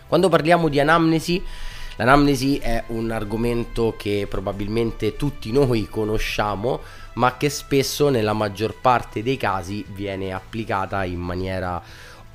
Quando 0.07 0.29
parliamo 0.29 0.69
di 0.69 0.79
anamnesi, 0.79 1.43
l'anamnesi 1.97 2.59
è 2.59 2.85
un 2.89 3.11
argomento 3.11 3.95
che 3.97 4.27
probabilmente 4.29 5.17
tutti 5.17 5.53
noi 5.53 5.89
conosciamo, 5.89 6.81
ma 7.15 7.37
che 7.37 7.51
spesso 7.51 8.09
nella 8.09 8.33
maggior 8.33 8.75
parte 8.81 9.23
dei 9.23 9.37
casi 9.37 9.85
viene 9.89 10.33
applicata 10.33 11.05
in 11.05 11.21
maniera 11.21 11.83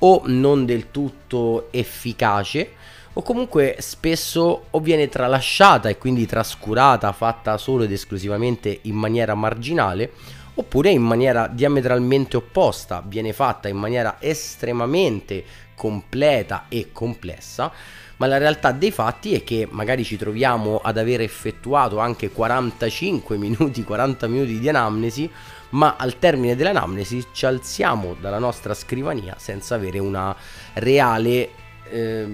o 0.00 0.22
non 0.26 0.64
del 0.64 0.90
tutto 0.90 1.68
efficace 1.72 2.72
o 3.14 3.22
comunque 3.22 3.76
spesso 3.80 4.66
o 4.70 4.78
viene 4.78 5.08
tralasciata 5.08 5.88
e 5.88 5.98
quindi 5.98 6.24
trascurata, 6.24 7.10
fatta 7.12 7.56
solo 7.56 7.82
ed 7.82 7.90
esclusivamente 7.90 8.78
in 8.82 8.94
maniera 8.94 9.34
marginale, 9.34 10.12
oppure 10.58 10.90
in 10.90 11.02
maniera 11.02 11.46
diametralmente 11.46 12.36
opposta, 12.36 13.00
viene 13.06 13.32
fatta 13.32 13.68
in 13.68 13.76
maniera 13.76 14.16
estremamente 14.18 15.44
completa 15.76 16.64
e 16.68 16.88
complessa, 16.90 17.70
ma 18.16 18.26
la 18.26 18.38
realtà 18.38 18.72
dei 18.72 18.90
fatti 18.90 19.34
è 19.34 19.44
che 19.44 19.68
magari 19.70 20.02
ci 20.02 20.16
troviamo 20.16 20.80
ad 20.82 20.98
aver 20.98 21.20
effettuato 21.20 21.98
anche 21.98 22.30
45 22.30 23.36
minuti, 23.38 23.84
40 23.84 24.26
minuti 24.26 24.58
di 24.58 24.68
anamnesi, 24.68 25.30
ma 25.70 25.94
al 25.96 26.18
termine 26.18 26.56
dell'anamnesi 26.56 27.24
ci 27.32 27.46
alziamo 27.46 28.16
dalla 28.20 28.40
nostra 28.40 28.74
scrivania 28.74 29.36
senza 29.38 29.76
avere 29.76 30.00
una 30.00 30.34
reale 30.74 31.50
eh, 31.88 32.26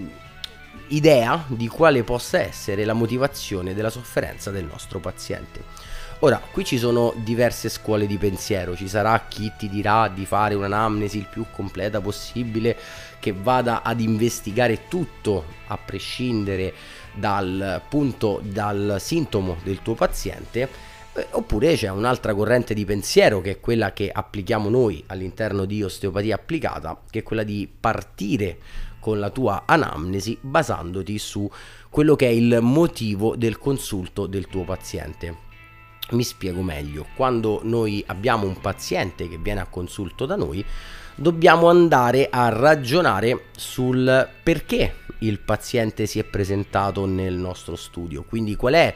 idea 0.88 1.44
di 1.46 1.68
quale 1.68 2.02
possa 2.04 2.40
essere 2.40 2.86
la 2.86 2.94
motivazione 2.94 3.74
della 3.74 3.90
sofferenza 3.90 4.50
del 4.50 4.64
nostro 4.64 4.98
paziente. 4.98 5.92
Ora, 6.20 6.38
qui 6.38 6.64
ci 6.64 6.78
sono 6.78 7.12
diverse 7.16 7.68
scuole 7.68 8.06
di 8.06 8.16
pensiero, 8.16 8.74
ci 8.74 8.88
sarà 8.88 9.26
chi 9.28 9.52
ti 9.58 9.68
dirà 9.68 10.08
di 10.08 10.24
fare 10.24 10.54
un'anamnesi 10.54 11.18
il 11.18 11.26
più 11.26 11.44
completa 11.50 12.00
possibile, 12.00 12.76
che 13.18 13.32
vada 13.32 13.82
ad 13.82 14.00
investigare 14.00 14.88
tutto 14.88 15.44
a 15.66 15.76
prescindere 15.76 16.72
dal 17.12 17.82
punto, 17.88 18.40
dal 18.42 18.96
sintomo 19.00 19.56
del 19.64 19.82
tuo 19.82 19.94
paziente, 19.94 20.68
eh, 21.14 21.26
oppure 21.30 21.74
c'è 21.74 21.88
un'altra 21.90 22.34
corrente 22.34 22.74
di 22.74 22.84
pensiero 22.84 23.40
che 23.40 23.52
è 23.52 23.60
quella 23.60 23.92
che 23.92 24.10
applichiamo 24.10 24.70
noi 24.70 25.02
all'interno 25.08 25.66
di 25.66 25.82
osteopatia 25.82 26.36
applicata, 26.36 27.00
che 27.10 27.18
è 27.18 27.22
quella 27.22 27.44
di 27.44 27.68
partire 27.68 28.58
con 28.98 29.18
la 29.18 29.28
tua 29.28 29.64
anamnesi 29.66 30.38
basandoti 30.40 31.18
su 31.18 31.50
quello 31.90 32.16
che 32.16 32.26
è 32.26 32.30
il 32.30 32.60
motivo 32.62 33.36
del 33.36 33.58
consulto 33.58 34.26
del 34.26 34.46
tuo 34.46 34.64
paziente. 34.64 35.52
Mi 36.10 36.22
spiego 36.22 36.62
meglio, 36.62 37.06
quando 37.16 37.60
noi 37.64 38.04
abbiamo 38.06 38.46
un 38.46 38.60
paziente 38.60 39.28
che 39.28 39.38
viene 39.38 39.60
a 39.60 39.66
consulto 39.66 40.26
da 40.26 40.36
noi, 40.36 40.64
dobbiamo 41.14 41.68
andare 41.68 42.28
a 42.30 42.48
ragionare 42.50 43.46
sul 43.56 44.28
perché 44.42 44.96
il 45.20 45.38
paziente 45.38 46.06
si 46.06 46.18
è 46.18 46.24
presentato 46.24 47.06
nel 47.06 47.34
nostro 47.34 47.74
studio, 47.76 48.24
quindi 48.24 48.54
qual 48.54 48.74
è 48.74 48.94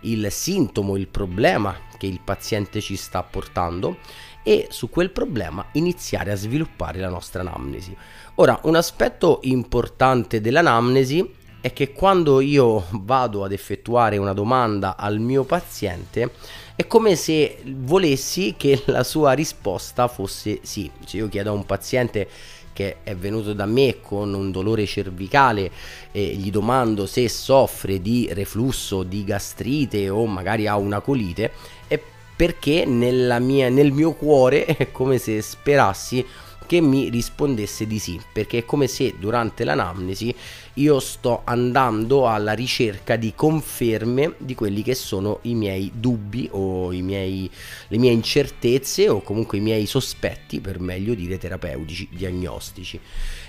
il 0.00 0.30
sintomo, 0.30 0.96
il 0.96 1.08
problema 1.08 1.76
che 1.96 2.06
il 2.06 2.20
paziente 2.24 2.80
ci 2.80 2.96
sta 2.96 3.22
portando 3.22 3.98
e 4.42 4.68
su 4.70 4.88
quel 4.88 5.10
problema 5.10 5.64
iniziare 5.72 6.32
a 6.32 6.36
sviluppare 6.36 7.00
la 7.00 7.08
nostra 7.08 7.40
anamnesi. 7.40 7.96
Ora, 8.36 8.58
un 8.64 8.76
aspetto 8.76 9.40
importante 9.42 10.40
dell'anamnesi 10.40 11.36
è 11.60 11.72
che 11.72 11.92
quando 11.92 12.40
io 12.40 12.84
vado 12.90 13.44
ad 13.44 13.52
effettuare 13.52 14.16
una 14.16 14.32
domanda 14.32 14.96
al 14.96 15.18
mio 15.18 15.44
paziente 15.44 16.30
è 16.76 16.86
come 16.86 17.16
se 17.16 17.58
volessi 17.64 18.54
che 18.56 18.82
la 18.86 19.02
sua 19.02 19.32
risposta 19.32 20.06
fosse 20.06 20.60
sì. 20.62 20.88
Se 21.04 21.16
io 21.16 21.28
chiedo 21.28 21.50
a 21.50 21.54
un 21.54 21.66
paziente 21.66 22.28
che 22.72 22.98
è 23.02 23.16
venuto 23.16 23.54
da 23.54 23.66
me 23.66 23.96
con 24.00 24.32
un 24.32 24.52
dolore 24.52 24.86
cervicale 24.86 25.72
e 26.12 26.36
gli 26.36 26.52
domando 26.52 27.06
se 27.06 27.28
soffre 27.28 28.00
di 28.00 28.28
reflusso, 28.30 29.02
di 29.02 29.24
gastrite 29.24 30.08
o 30.08 30.24
magari 30.26 30.68
ha 30.68 30.76
una 30.76 31.00
colite, 31.00 31.50
è 31.88 32.00
perché 32.36 32.86
mia, 32.86 33.68
nel 33.68 33.90
mio 33.90 34.12
cuore 34.12 34.64
è 34.64 34.92
come 34.92 35.18
se 35.18 35.42
sperassi 35.42 36.24
che 36.68 36.80
mi 36.80 37.08
rispondesse 37.08 37.86
di 37.86 37.98
sì, 37.98 38.20
perché 38.32 38.58
è 38.58 38.64
come 38.64 38.86
se 38.86 39.14
durante 39.18 39.64
l'anamnesi 39.64 40.32
io 40.78 41.00
sto 41.00 41.42
andando 41.44 42.28
alla 42.28 42.52
ricerca 42.52 43.16
di 43.16 43.32
conferme 43.34 44.34
di 44.38 44.54
quelli 44.54 44.82
che 44.82 44.94
sono 44.94 45.40
i 45.42 45.54
miei 45.54 45.90
dubbi 45.94 46.48
o 46.52 46.92
i 46.92 47.02
miei, 47.02 47.50
le 47.88 47.98
mie 47.98 48.12
incertezze 48.12 49.08
o 49.08 49.20
comunque 49.20 49.58
i 49.58 49.60
miei 49.60 49.86
sospetti, 49.86 50.60
per 50.60 50.78
meglio 50.78 51.14
dire 51.14 51.36
terapeutici, 51.36 52.08
diagnostici. 52.10 53.00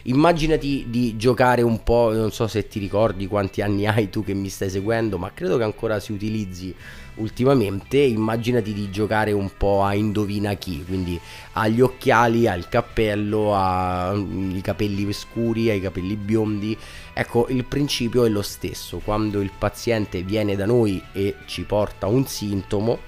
Immaginati 0.03 0.85
di 0.87 1.17
giocare 1.17 1.61
un 1.61 1.83
po', 1.83 2.11
non 2.13 2.31
so 2.31 2.47
se 2.47 2.67
ti 2.67 2.79
ricordi 2.79 3.27
quanti 3.27 3.61
anni 3.61 3.85
hai 3.85 4.09
tu 4.09 4.23
che 4.23 4.33
mi 4.33 4.47
stai 4.47 4.69
seguendo, 4.69 5.17
ma 5.17 5.31
credo 5.33 5.57
che 5.57 5.63
ancora 5.63 5.99
si 5.99 6.13
utilizzi 6.13 6.73
ultimamente 7.15 7.97
immaginati 7.97 8.73
di 8.73 8.89
giocare 8.89 9.33
un 9.33 9.51
po' 9.57 9.83
a 9.83 9.93
indovina 9.93 10.53
chi, 10.53 10.85
quindi 10.85 11.19
agli 11.53 11.81
occhiali, 11.81 12.47
al 12.47 12.69
cappello, 12.69 13.53
ai 13.53 14.17
mm, 14.17 14.59
capelli 14.59 15.11
scuri, 15.11 15.69
ai 15.69 15.81
capelli 15.81 16.15
biondi. 16.15 16.77
Ecco, 17.13 17.47
il 17.49 17.65
principio 17.65 18.23
è 18.23 18.29
lo 18.29 18.41
stesso, 18.41 18.99
quando 19.03 19.41
il 19.41 19.51
paziente 19.57 20.23
viene 20.23 20.55
da 20.55 20.65
noi 20.65 21.03
e 21.11 21.35
ci 21.45 21.63
porta 21.63 22.07
un 22.07 22.25
sintomo, 22.25 22.99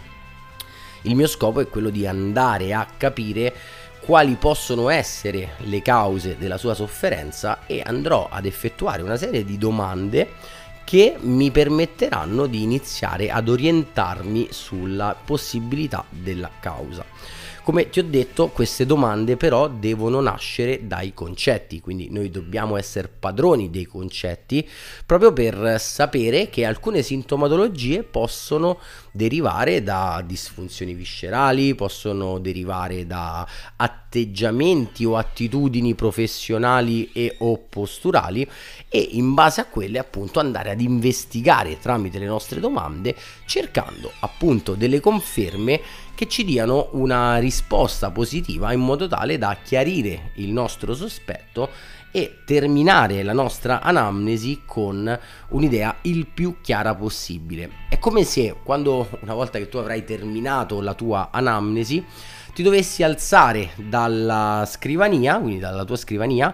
il 1.04 1.16
mio 1.16 1.28
scopo 1.28 1.62
è 1.62 1.68
quello 1.68 1.90
di 1.90 2.06
andare 2.06 2.74
a 2.74 2.86
capire 2.98 3.54
quali 4.12 4.36
possono 4.36 4.90
essere 4.90 5.52
le 5.60 5.82
cause 5.82 6.36
della 6.38 6.58
sua 6.58 6.74
sofferenza 6.74 7.60
e 7.66 7.82
andrò 7.82 8.28
ad 8.30 8.46
effettuare 8.46 9.02
una 9.02 9.16
serie 9.16 9.46
di 9.46 9.58
domande 9.58 10.32
che 10.84 11.16
mi 11.18 11.50
permetteranno 11.50 12.46
di 12.46 12.62
iniziare 12.62 13.32
ad 13.32 13.48
orientarmi 13.48 14.50
sulla 14.52 15.16
possibilità 15.16 16.04
della 16.10 16.50
causa. 16.60 17.06
Come 17.72 17.90
ti 17.90 18.00
ho 18.00 18.04
detto, 18.04 18.50
queste 18.50 18.86
domande 18.86 19.38
però 19.38 19.70
devono 19.70 20.20
nascere 20.20 20.88
dai 20.88 21.14
concetti, 21.14 21.80
quindi 21.80 22.10
noi 22.12 22.30
dobbiamo 22.30 22.76
essere 22.76 23.08
padroni 23.08 23.70
dei 23.70 23.86
concetti 23.86 24.68
proprio 25.06 25.32
per 25.32 25.80
sapere 25.80 26.50
che 26.50 26.66
alcune 26.66 27.02
sintomatologie 27.02 28.04
possono 28.04 28.78
derivare 29.14 29.84
da 29.84 30.22
disfunzioni 30.26 30.94
viscerali, 30.94 31.74
possono 31.74 32.40
derivare 32.40 33.08
da 33.08 33.48
atteggiamenti 33.78 35.06
o 35.06 35.16
attitudini 35.16 35.96
professionali 35.96 37.10
e 37.14 37.38
o 37.40 37.58
posturali 37.70 38.46
e 38.90 39.00
in 39.12 39.34
base 39.34 39.62
a 39.62 39.66
quelle 39.66 39.98
appunto 39.98 40.42
andare 40.42 40.72
ad 40.72 40.82
investigare 40.82 41.80
tramite 41.80 42.20
le 42.20 42.26
nostre 42.26 42.60
domande 42.60 43.16
cercando 43.46 44.12
appunto 44.20 44.74
delle 44.74 45.00
conferme 45.00 45.80
che 46.22 46.28
ci 46.28 46.44
diano 46.44 46.90
una 46.92 47.38
risposta 47.40 48.12
positiva 48.12 48.72
in 48.74 48.80
modo 48.80 49.08
tale 49.08 49.40
da 49.40 49.58
chiarire 49.64 50.34
il 50.36 50.52
nostro 50.52 50.94
sospetto 50.94 51.72
e 52.12 52.42
terminare 52.46 53.24
la 53.24 53.34
nostra 53.34 53.82
anamnesi 53.82 54.62
con 54.64 55.20
un'idea 55.48 55.96
il 56.02 56.28
più 56.28 56.58
chiara 56.62 56.94
possibile. 56.94 57.72
È 57.90 57.98
come 57.98 58.24
se 58.24 58.56
quando 58.64 59.10
una 59.22 59.34
volta 59.34 59.58
che 59.58 59.68
tu 59.68 59.78
avrai 59.78 60.06
terminato 60.06 60.80
la 60.80 60.94
tua 60.94 61.30
anamnesi 61.32 62.06
ti 62.54 62.62
dovessi 62.62 63.02
alzare 63.02 63.72
dalla 63.78 64.64
scrivania, 64.68 65.40
quindi 65.40 65.58
dalla 65.58 65.86
tua 65.86 65.96
scrivania, 65.96 66.54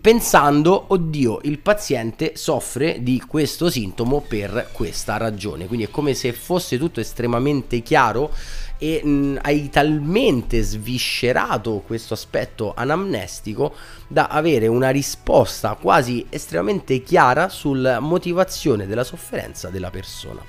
pensando, 0.00 0.84
oddio, 0.88 1.40
il 1.42 1.58
paziente 1.58 2.32
soffre 2.36 3.02
di 3.02 3.22
questo 3.26 3.70
sintomo 3.70 4.20
per 4.20 4.70
questa 4.72 5.16
ragione. 5.16 5.66
Quindi 5.66 5.86
è 5.86 5.90
come 5.90 6.14
se 6.14 6.32
fosse 6.32 6.78
tutto 6.78 7.00
estremamente 7.00 7.82
chiaro 7.82 8.32
e 8.78 9.00
mh, 9.02 9.08
mm, 9.08 9.36
hai 9.42 9.68
talmente 9.68 10.62
sviscerato 10.62 11.82
questo 11.86 12.14
aspetto 12.14 12.72
anamnestico 12.74 13.74
da 14.06 14.28
avere 14.28 14.66
una 14.66 14.90
risposta 14.90 15.74
quasi 15.74 16.24
estremamente 16.30 17.02
chiara 17.02 17.48
sulla 17.48 18.00
motivazione 18.00 18.86
della 18.86 19.04
sofferenza 19.04 19.68
della 19.68 19.90
persona. 19.90 20.40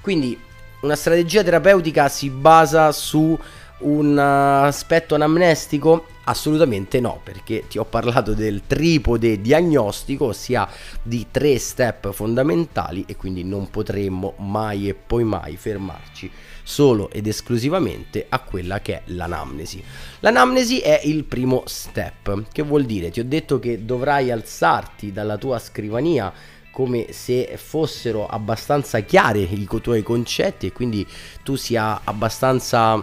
Quindi 0.00 0.38
una 0.80 0.96
strategia 0.96 1.42
terapeutica 1.42 2.08
si 2.08 2.30
basa 2.30 2.92
su 2.92 3.36
un 3.80 4.18
aspetto 4.18 5.14
anamnestico? 5.14 6.06
Assolutamente 6.24 7.00
no, 7.00 7.20
perché 7.22 7.64
ti 7.68 7.78
ho 7.78 7.84
parlato 7.84 8.34
del 8.34 8.62
tripode 8.66 9.40
diagnostico, 9.40 10.26
ossia 10.26 10.68
di 11.02 11.26
tre 11.30 11.58
step 11.58 12.12
fondamentali 12.12 13.04
e 13.06 13.16
quindi 13.16 13.44
non 13.44 13.70
potremmo 13.70 14.34
mai 14.38 14.88
e 14.88 14.94
poi 14.94 15.24
mai 15.24 15.56
fermarci 15.56 16.30
solo 16.62 17.08
ed 17.10 17.26
esclusivamente 17.26 18.26
a 18.28 18.40
quella 18.40 18.80
che 18.80 18.96
è 18.96 19.02
l'anamnesi. 19.06 19.82
L'anamnesi 20.20 20.80
è 20.80 21.00
il 21.04 21.24
primo 21.24 21.62
step, 21.64 22.44
che 22.52 22.62
vuol 22.62 22.84
dire, 22.84 23.10
ti 23.10 23.20
ho 23.20 23.24
detto 23.24 23.58
che 23.58 23.86
dovrai 23.86 24.30
alzarti 24.30 25.12
dalla 25.12 25.38
tua 25.38 25.58
scrivania 25.58 26.30
come 26.70 27.12
se 27.12 27.54
fossero 27.56 28.26
abbastanza 28.26 29.00
chiari 29.00 29.48
i 29.50 29.66
tuoi 29.80 30.02
concetti 30.02 30.66
e 30.66 30.72
quindi 30.72 31.06
tu 31.42 31.56
sia 31.56 32.02
abbastanza 32.04 33.02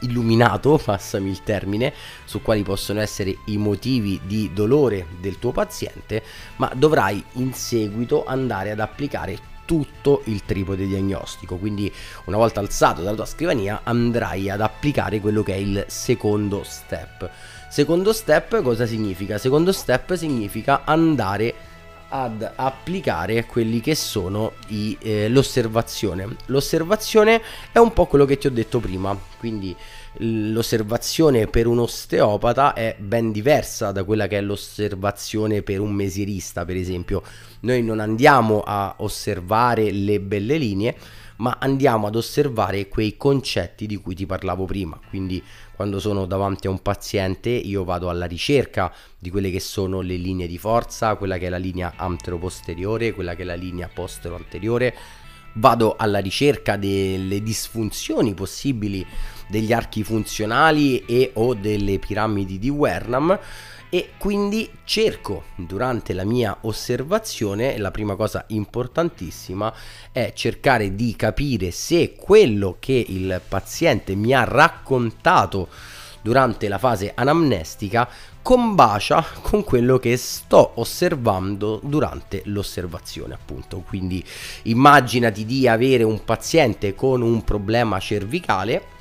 illuminato, 0.00 0.80
passami 0.82 1.30
il 1.30 1.42
termine, 1.42 1.92
su 2.24 2.42
quali 2.42 2.62
possono 2.62 3.00
essere 3.00 3.36
i 3.46 3.56
motivi 3.56 4.20
di 4.24 4.50
dolore 4.52 5.06
del 5.20 5.38
tuo 5.38 5.52
paziente, 5.52 6.22
ma 6.56 6.70
dovrai 6.74 7.22
in 7.34 7.52
seguito 7.52 8.24
andare 8.24 8.70
ad 8.70 8.80
applicare 8.80 9.48
tutto 9.70 10.22
il 10.24 10.44
tripode 10.44 10.84
diagnostico. 10.84 11.56
Quindi 11.56 11.92
una 12.24 12.36
volta 12.36 12.58
alzato 12.58 13.02
dalla 13.02 13.14
tua 13.14 13.24
scrivania 13.24 13.82
andrai 13.84 14.50
ad 14.50 14.60
applicare 14.60 15.20
quello 15.20 15.44
che 15.44 15.54
è 15.54 15.58
il 15.58 15.84
secondo 15.86 16.64
step. 16.64 17.30
Secondo 17.68 18.12
step 18.12 18.62
cosa 18.62 18.84
significa? 18.84 19.38
Secondo 19.38 19.70
step 19.70 20.14
significa 20.14 20.82
andare 20.84 21.54
ad 22.10 22.52
applicare 22.56 23.46
quelli 23.46 23.80
che 23.80 23.94
sono 23.94 24.52
i, 24.68 24.96
eh, 25.00 25.28
l'osservazione. 25.28 26.36
L'osservazione 26.46 27.40
è 27.72 27.78
un 27.78 27.92
po' 27.92 28.06
quello 28.06 28.24
che 28.24 28.38
ti 28.38 28.46
ho 28.46 28.50
detto 28.50 28.78
prima, 28.78 29.18
quindi 29.38 29.74
l'osservazione 30.18 31.46
per 31.46 31.66
un 31.66 31.78
osteopata 31.78 32.74
è 32.74 32.96
ben 32.98 33.30
diversa 33.30 33.92
da 33.92 34.04
quella 34.04 34.26
che 34.26 34.38
è 34.38 34.40
l'osservazione 34.40 35.62
per 35.62 35.80
un 35.80 35.92
mesierista, 35.92 36.64
per 36.64 36.76
esempio. 36.76 37.22
Noi 37.60 37.82
non 37.82 38.00
andiamo 38.00 38.62
a 38.64 38.94
osservare 38.98 39.90
le 39.92 40.20
belle 40.20 40.56
linee, 40.56 40.96
ma 41.36 41.56
andiamo 41.58 42.06
ad 42.06 42.16
osservare 42.16 42.88
quei 42.88 43.16
concetti 43.16 43.86
di 43.86 43.96
cui 43.96 44.14
ti 44.14 44.26
parlavo 44.26 44.64
prima. 44.64 44.98
Quindi 45.08 45.42
quando 45.80 45.98
sono 45.98 46.26
davanti 46.26 46.66
a 46.66 46.70
un 46.70 46.82
paziente 46.82 47.48
io 47.48 47.84
vado 47.84 48.10
alla 48.10 48.26
ricerca 48.26 48.92
di 49.18 49.30
quelle 49.30 49.50
che 49.50 49.60
sono 49.60 50.02
le 50.02 50.16
linee 50.16 50.46
di 50.46 50.58
forza, 50.58 51.14
quella 51.14 51.38
che 51.38 51.46
è 51.46 51.48
la 51.48 51.56
linea 51.56 51.94
antero-posteriore, 51.96 53.14
quella 53.14 53.34
che 53.34 53.40
è 53.40 53.44
la 53.46 53.54
linea 53.54 53.88
postero-anteriore, 53.88 54.94
vado 55.54 55.96
alla 55.96 56.18
ricerca 56.18 56.76
delle 56.76 57.42
disfunzioni 57.42 58.34
possibili 58.34 59.06
degli 59.48 59.72
archi 59.72 60.04
funzionali 60.04 61.02
e 61.06 61.30
o 61.32 61.54
delle 61.54 61.98
piramidi 61.98 62.58
di 62.58 62.68
Wernham 62.68 63.38
e 63.90 64.12
quindi 64.18 64.70
cerco 64.84 65.44
durante 65.56 66.12
la 66.12 66.24
mia 66.24 66.56
osservazione 66.62 67.76
la 67.76 67.90
prima 67.90 68.14
cosa 68.14 68.44
importantissima 68.48 69.74
è 70.12 70.32
cercare 70.34 70.94
di 70.94 71.16
capire 71.16 71.72
se 71.72 72.14
quello 72.14 72.76
che 72.78 73.04
il 73.08 73.40
paziente 73.46 74.14
mi 74.14 74.32
ha 74.32 74.44
raccontato 74.44 75.68
durante 76.22 76.68
la 76.68 76.78
fase 76.78 77.12
anamnestica 77.14 78.08
combacia 78.42 79.24
con 79.42 79.64
quello 79.64 79.98
che 79.98 80.16
sto 80.16 80.72
osservando 80.76 81.80
durante 81.82 82.42
l'osservazione 82.46 83.34
appunto. 83.34 83.80
Quindi 83.80 84.24
immaginati 84.62 85.44
di 85.44 85.66
avere 85.66 86.04
un 86.04 86.24
paziente 86.24 86.94
con 86.94 87.22
un 87.22 87.42
problema 87.42 87.98
cervicale 87.98 88.98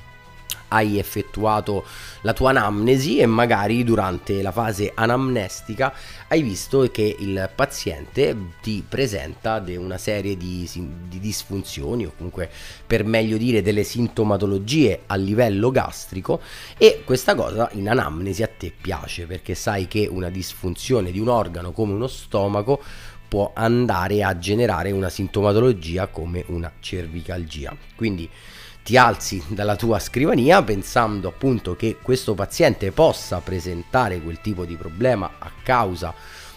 hai 0.70 0.98
effettuato 0.98 1.86
la 2.22 2.34
tua 2.34 2.50
anamnesi 2.50 3.20
e 3.20 3.26
magari 3.26 3.84
durante 3.84 4.42
la 4.42 4.52
fase 4.52 4.92
anamnestica 4.94 5.94
hai 6.28 6.42
visto 6.42 6.88
che 6.92 7.16
il 7.20 7.50
paziente 7.54 8.36
ti 8.62 8.84
presenta 8.88 9.64
una 9.68 9.98
serie 9.98 10.38
di, 10.38 10.68
di 11.08 11.20
disfunzioni 11.20 12.06
o 12.06 12.14
comunque 12.16 12.50
per 12.86 13.04
meglio 13.04 13.38
dire 13.38 13.62
delle 13.62 13.84
sintomatologie 13.84 15.02
a 15.08 15.16
livello 15.16 15.72
gastrico 15.72 16.42
e 16.78 17.04
questa 17.06 17.36
cosa 17.36 17.70
in 17.74 17.90
anamnesi 17.90 18.44
a 18.44 18.48
te 18.48 18.72
piace 18.80 19.26
perché 19.26 19.56
sai 19.56 19.88
che 19.88 20.08
una 20.10 20.30
disfunzione 20.30 21.12
di 21.12 21.20
un 21.20 21.28
organo 21.28 21.72
come 21.72 21.94
uno 21.94 22.08
stomaco 22.08 22.82
può 23.30 23.52
andare 23.54 24.24
a 24.24 24.38
generare 24.38 24.92
una 24.92 25.08
sintomatologia 25.08 26.08
come 26.08 26.44
una 26.48 26.72
cervicalgia. 26.80 27.78
Quindi 27.96 28.28
ti 28.90 28.98
alzi 28.98 29.44
dalla 29.50 29.76
tua 29.76 30.00
scrivania 30.00 30.64
pensando 30.64 31.28
appunto 31.28 31.76
che 31.76 31.98
questo 32.02 32.34
paziente 32.34 32.92
possa 32.92 33.40
presentare 33.40 34.20
quel 34.20 34.42
tipo 34.42 34.66
di 34.66 34.76
problema 34.78 35.34
a 35.38 35.52
causa 35.62 36.12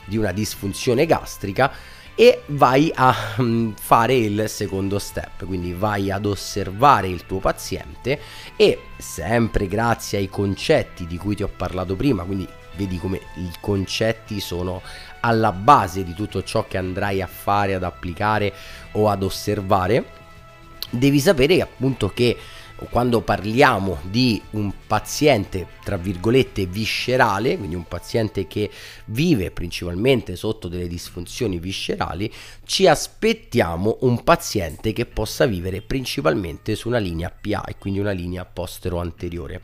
di 0.07 0.17
una 0.17 0.33
disfunzione 0.33 1.05
gastrica 1.05 1.71
e 2.15 2.41
vai 2.47 2.91
a 2.95 3.15
mm, 3.39 3.73
fare 3.73 4.15
il 4.15 4.49
secondo 4.49 4.99
step, 4.99 5.45
quindi 5.45 5.75
vai 5.75 6.11
ad 6.11 6.25
osservare 6.25 7.07
il 7.07 7.27
tuo 7.27 7.39
paziente 7.39 8.19
e 8.57 8.79
sempre 8.97 9.67
grazie 9.67 10.17
ai 10.17 10.31
concetti 10.31 11.07
di 11.07 11.19
cui 11.19 11.37
ti 11.37 11.43
ho 11.43 11.51
parlato 11.55 11.97
prima, 11.97 12.23
quindi 12.23 12.49
vedi 12.77 12.97
come 12.97 13.21
i 13.35 13.51
concetti 13.61 14.41
sono 14.41 14.81
alla 15.21 15.53
base 15.53 16.03
di 16.03 16.15
tutto 16.15 16.43
ciò 16.43 16.67
che 16.67 16.79
andrai 16.79 17.21
a 17.21 17.27
fare, 17.27 17.75
ad 17.75 17.83
applicare 17.83 18.55
o 18.93 19.11
ad 19.11 19.23
osservare, 19.23 20.21
devi 20.93 21.21
sapere 21.21 21.61
appunto 21.61 22.09
che 22.09 22.37
quando 22.91 23.21
parliamo 23.21 24.01
di 24.03 24.41
un 24.51 24.73
paziente, 24.87 25.67
tra 25.85 25.97
virgolette, 25.97 26.67
viscerale, 26.67 27.57
quindi 27.57 27.75
un 27.75 27.87
paziente 27.87 28.47
che 28.47 28.71
vive 29.07 29.51
principalmente 29.51 30.37
sotto 30.37 30.69
delle 30.69 30.89
disfunzioni 30.89 31.59
viscerali, 31.59 32.33
ci 32.65 32.87
aspettiamo 32.87 33.99
un 34.01 34.23
paziente 34.25 34.93
che 34.93 35.07
possa 35.07 35.47
vivere 35.47 35.81
principalmente 35.81 36.75
su 36.75 36.89
una 36.89 36.99
linea 36.99 37.31
PA 37.31 37.65
e 37.65 37.77
quindi 37.79 38.01
una 38.01 38.11
linea 38.11 38.45
postero-anteriore. 38.45 39.63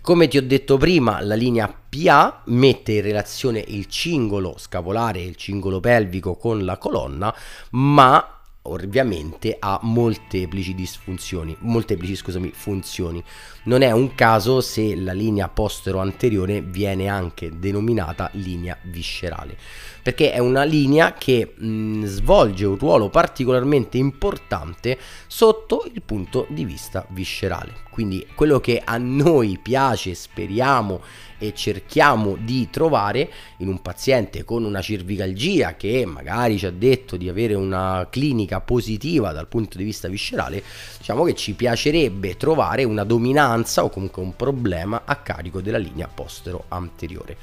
Come 0.00 0.28
ti 0.28 0.36
ho 0.36 0.42
detto 0.42 0.76
prima, 0.76 1.20
la 1.20 1.34
linea 1.34 1.68
PA 1.68 2.42
mette 2.46 2.92
in 2.92 3.02
relazione 3.02 3.64
il 3.66 3.86
cingolo 3.86 4.54
scapolare 4.58 5.20
e 5.20 5.26
il 5.26 5.36
cingolo 5.36 5.80
pelvico 5.80 6.36
con 6.36 6.64
la 6.64 6.78
colonna, 6.78 7.34
ma 7.70 8.39
ovviamente 8.72 9.56
ha 9.58 9.78
molteplici 9.82 10.74
disfunzioni, 10.74 11.56
molteplici 11.60 12.16
scusami, 12.16 12.50
funzioni. 12.54 13.22
Non 13.62 13.82
è 13.82 13.90
un 13.90 14.14
caso 14.14 14.62
se 14.62 14.96
la 14.96 15.12
linea 15.12 15.48
postero-anteriore 15.48 16.62
viene 16.62 17.08
anche 17.08 17.50
denominata 17.58 18.30
linea 18.32 18.74
viscerale, 18.84 19.54
perché 20.02 20.32
è 20.32 20.38
una 20.38 20.64
linea 20.64 21.12
che 21.12 21.52
mh, 21.54 22.04
svolge 22.04 22.64
un 22.64 22.78
ruolo 22.78 23.10
particolarmente 23.10 23.98
importante 23.98 24.98
sotto 25.26 25.86
il 25.92 26.00
punto 26.00 26.46
di 26.48 26.64
vista 26.64 27.04
viscerale. 27.10 27.88
Quindi 27.90 28.26
quello 28.34 28.60
che 28.60 28.80
a 28.82 28.96
noi 28.96 29.58
piace, 29.62 30.14
speriamo 30.14 31.02
e 31.36 31.52
cerchiamo 31.54 32.36
di 32.38 32.68
trovare 32.70 33.30
in 33.58 33.68
un 33.68 33.82
paziente 33.82 34.44
con 34.44 34.64
una 34.64 34.80
cervicalgia 34.80 35.74
che 35.74 36.04
magari 36.06 36.56
ci 36.56 36.66
ha 36.66 36.70
detto 36.70 37.16
di 37.16 37.28
avere 37.28 37.54
una 37.54 38.06
clinica 38.10 38.60
positiva 38.60 39.32
dal 39.32 39.48
punto 39.48 39.76
di 39.76 39.84
vista 39.84 40.08
viscerale, 40.08 40.62
diciamo 40.98 41.24
che 41.24 41.34
ci 41.34 41.52
piacerebbe 41.52 42.36
trovare 42.36 42.84
una 42.84 43.04
dominanza 43.04 43.48
o 43.82 43.88
comunque 43.88 44.22
un 44.22 44.36
problema 44.36 45.02
a 45.04 45.16
carico 45.16 45.60
della 45.60 45.78
linea 45.78 46.08
postero 46.12 46.64
anteriore. 46.68 47.36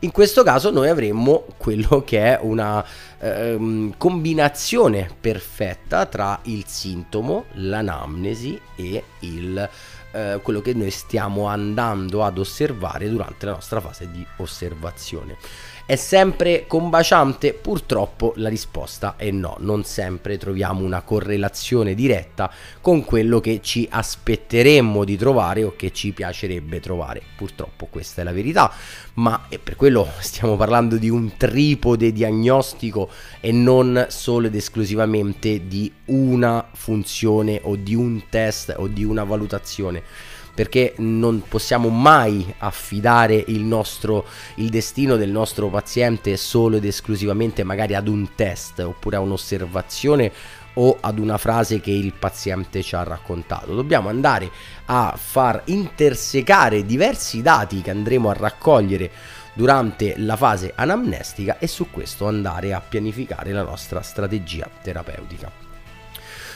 In 0.00 0.10
questo 0.10 0.42
caso 0.42 0.70
noi 0.70 0.88
avremmo 0.88 1.46
quello 1.56 2.02
che 2.06 2.36
è 2.36 2.38
una 2.42 2.84
ehm, 3.18 3.94
combinazione 3.96 5.08
perfetta 5.20 6.06
tra 6.06 6.40
il 6.44 6.64
sintomo, 6.66 7.44
l'anamnesi 7.52 8.60
e 8.76 9.02
il 9.20 9.68
eh, 10.14 10.38
quello 10.42 10.60
che 10.60 10.74
noi 10.74 10.92
stiamo 10.92 11.46
andando 11.46 12.22
ad 12.22 12.38
osservare 12.38 13.08
durante 13.08 13.46
la 13.46 13.52
nostra 13.52 13.80
fase 13.80 14.08
di 14.12 14.24
osservazione. 14.36 15.36
È 15.86 15.96
sempre 15.96 16.64
combaciante? 16.66 17.52
Purtroppo 17.52 18.32
la 18.36 18.48
risposta 18.48 19.16
è 19.18 19.30
no, 19.30 19.56
non 19.58 19.84
sempre 19.84 20.38
troviamo 20.38 20.82
una 20.82 21.02
correlazione 21.02 21.94
diretta 21.94 22.50
con 22.80 23.04
quello 23.04 23.38
che 23.38 23.60
ci 23.62 23.86
aspetteremmo 23.90 25.04
di 25.04 25.18
trovare 25.18 25.62
o 25.62 25.74
che 25.76 25.92
ci 25.92 26.12
piacerebbe 26.12 26.80
trovare. 26.80 27.20
Purtroppo 27.36 27.84
questa 27.90 28.22
è 28.22 28.24
la 28.24 28.32
verità, 28.32 28.72
ma 29.16 29.46
per 29.62 29.76
quello 29.76 30.08
stiamo 30.20 30.56
parlando 30.56 30.96
di 30.96 31.10
un 31.10 31.36
tripode 31.36 32.12
diagnostico 32.12 33.10
e 33.40 33.52
non 33.52 34.06
solo 34.08 34.46
ed 34.46 34.54
esclusivamente 34.54 35.68
di 35.68 35.92
una 36.06 36.66
funzione 36.72 37.60
o 37.62 37.76
di 37.76 37.94
un 37.94 38.22
test 38.30 38.72
o 38.78 38.86
di 38.86 39.04
una 39.04 39.24
valutazione 39.24 40.02
perché 40.54 40.94
non 40.98 41.42
possiamo 41.48 41.88
mai 41.88 42.54
affidare 42.58 43.42
il 43.48 43.62
nostro 43.62 44.24
il 44.56 44.68
destino 44.68 45.16
del 45.16 45.30
nostro 45.30 45.68
paziente 45.68 46.36
solo 46.36 46.76
ed 46.76 46.84
esclusivamente 46.84 47.64
magari 47.64 47.94
ad 47.94 48.08
un 48.08 48.34
test 48.34 48.78
oppure 48.78 49.16
a 49.16 49.20
un'osservazione 49.20 50.32
o 50.74 50.96
ad 51.00 51.18
una 51.18 51.38
frase 51.38 51.80
che 51.80 51.90
il 51.90 52.12
paziente 52.12 52.82
ci 52.82 52.94
ha 52.94 53.02
raccontato. 53.02 53.74
Dobbiamo 53.74 54.08
andare 54.08 54.50
a 54.86 55.14
far 55.16 55.62
intersecare 55.66 56.84
diversi 56.84 57.42
dati 57.42 57.80
che 57.80 57.90
andremo 57.90 58.28
a 58.28 58.34
raccogliere 58.34 59.10
durante 59.52 60.14
la 60.18 60.36
fase 60.36 60.72
anamnestica 60.74 61.58
e 61.58 61.68
su 61.68 61.90
questo 61.90 62.26
andare 62.26 62.72
a 62.72 62.80
pianificare 62.80 63.52
la 63.52 63.62
nostra 63.62 64.02
strategia 64.02 64.68
terapeutica. 64.82 65.63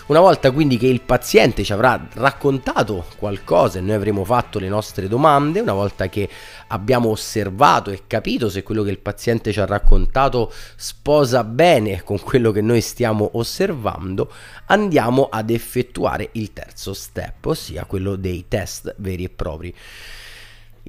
Una 0.09 0.21
volta 0.21 0.53
quindi 0.53 0.79
che 0.79 0.87
il 0.87 1.03
paziente 1.03 1.63
ci 1.63 1.73
avrà 1.75 2.09
raccontato 2.15 3.05
qualcosa 3.19 3.79
e 3.79 3.83
noi 3.83 3.95
avremo 3.95 4.25
fatto 4.25 4.59
le 4.59 4.69
nostre 4.69 5.07
domande, 5.07 5.61
una 5.61 5.75
volta 5.75 6.09
che 6.09 6.27
abbiamo 6.69 7.11
osservato 7.11 7.91
e 7.91 8.05
capito 8.07 8.49
se 8.49 8.63
quello 8.63 8.83
che 8.83 8.91
il 8.91 9.01
paziente 9.01 9.53
ci 9.53 9.61
ha 9.61 9.67
raccontato 9.67 10.51
sposa 10.77 11.45
bene 11.45 12.03
con 12.05 12.19
quello 12.21 12.53
che 12.53 12.63
noi 12.63 12.81
stiamo 12.81 13.29
osservando, 13.35 14.33
andiamo 14.69 15.29
ad 15.31 15.51
effettuare 15.51 16.31
il 16.33 16.55
terzo 16.55 16.95
step, 16.95 17.45
ossia 17.45 17.85
quello 17.85 18.17
dei 18.17 18.47
test 18.49 18.95
veri 18.97 19.25
e 19.25 19.29
propri. 19.29 19.75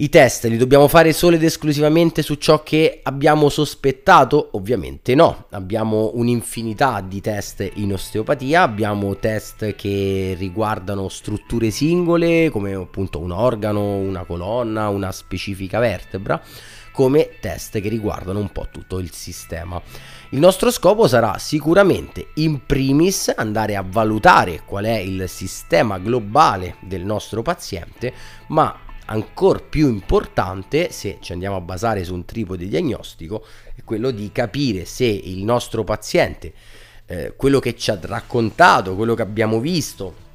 I 0.02 0.08
test 0.08 0.46
li 0.46 0.56
dobbiamo 0.56 0.88
fare 0.88 1.12
solo 1.12 1.36
ed 1.36 1.44
esclusivamente 1.44 2.22
su 2.22 2.36
ciò 2.36 2.64
che 2.64 3.02
abbiamo 3.04 3.50
sospettato? 3.50 4.52
Ovviamente 4.54 5.14
no, 5.14 5.48
abbiamo 5.50 6.12
un'infinità 6.14 7.02
di 7.02 7.20
test 7.20 7.70
in 7.74 7.92
osteopatia, 7.92 8.62
abbiamo 8.62 9.18
test 9.18 9.76
che 9.76 10.36
riguardano 10.38 11.10
strutture 11.10 11.70
singole 11.70 12.50
come 12.50 12.76
appunto 12.76 13.20
un 13.20 13.32
organo, 13.32 13.98
una 13.98 14.24
colonna, 14.24 14.88
una 14.88 15.12
specifica 15.12 15.80
vertebra, 15.80 16.42
come 16.94 17.32
test 17.42 17.82
che 17.82 17.90
riguardano 17.90 18.40
un 18.40 18.54
po' 18.54 18.70
tutto 18.72 19.00
il 19.00 19.12
sistema. 19.12 19.82
Il 20.30 20.40
nostro 20.40 20.72
scopo 20.72 21.10
sarà 21.10 21.38
sicuramente 21.40 22.28
in 22.36 22.66
primis 22.66 23.34
andare 23.36 23.76
a 23.76 23.84
valutare 23.86 24.62
qual 24.64 24.86
è 24.86 24.98
il 24.98 25.28
sistema 25.28 26.00
globale 26.00 26.78
del 26.80 27.04
nostro 27.04 27.42
paziente, 27.42 28.14
ma 28.48 28.88
ancora 29.10 29.60
più 29.60 29.88
importante, 29.88 30.92
se 30.92 31.18
ci 31.20 31.32
andiamo 31.32 31.56
a 31.56 31.62
basare 31.62 32.04
su 32.04 32.14
un 32.14 32.26
tripode 32.26 32.68
diagnostico, 32.68 33.44
è 33.76 33.84
quello 33.84 34.12
di 34.12 34.32
capire 34.32 34.86
se 34.86 35.06
il 35.06 35.44
nostro 35.44 35.84
paziente, 35.84 36.54
eh, 37.06 37.34
quello 37.36 37.60
che 37.60 37.76
ci 37.76 37.92
ha 37.92 38.00
raccontato, 38.02 38.96
quello 38.96 39.16
che 39.16 39.22
abbiamo 39.22 39.60
visto, 39.60 40.28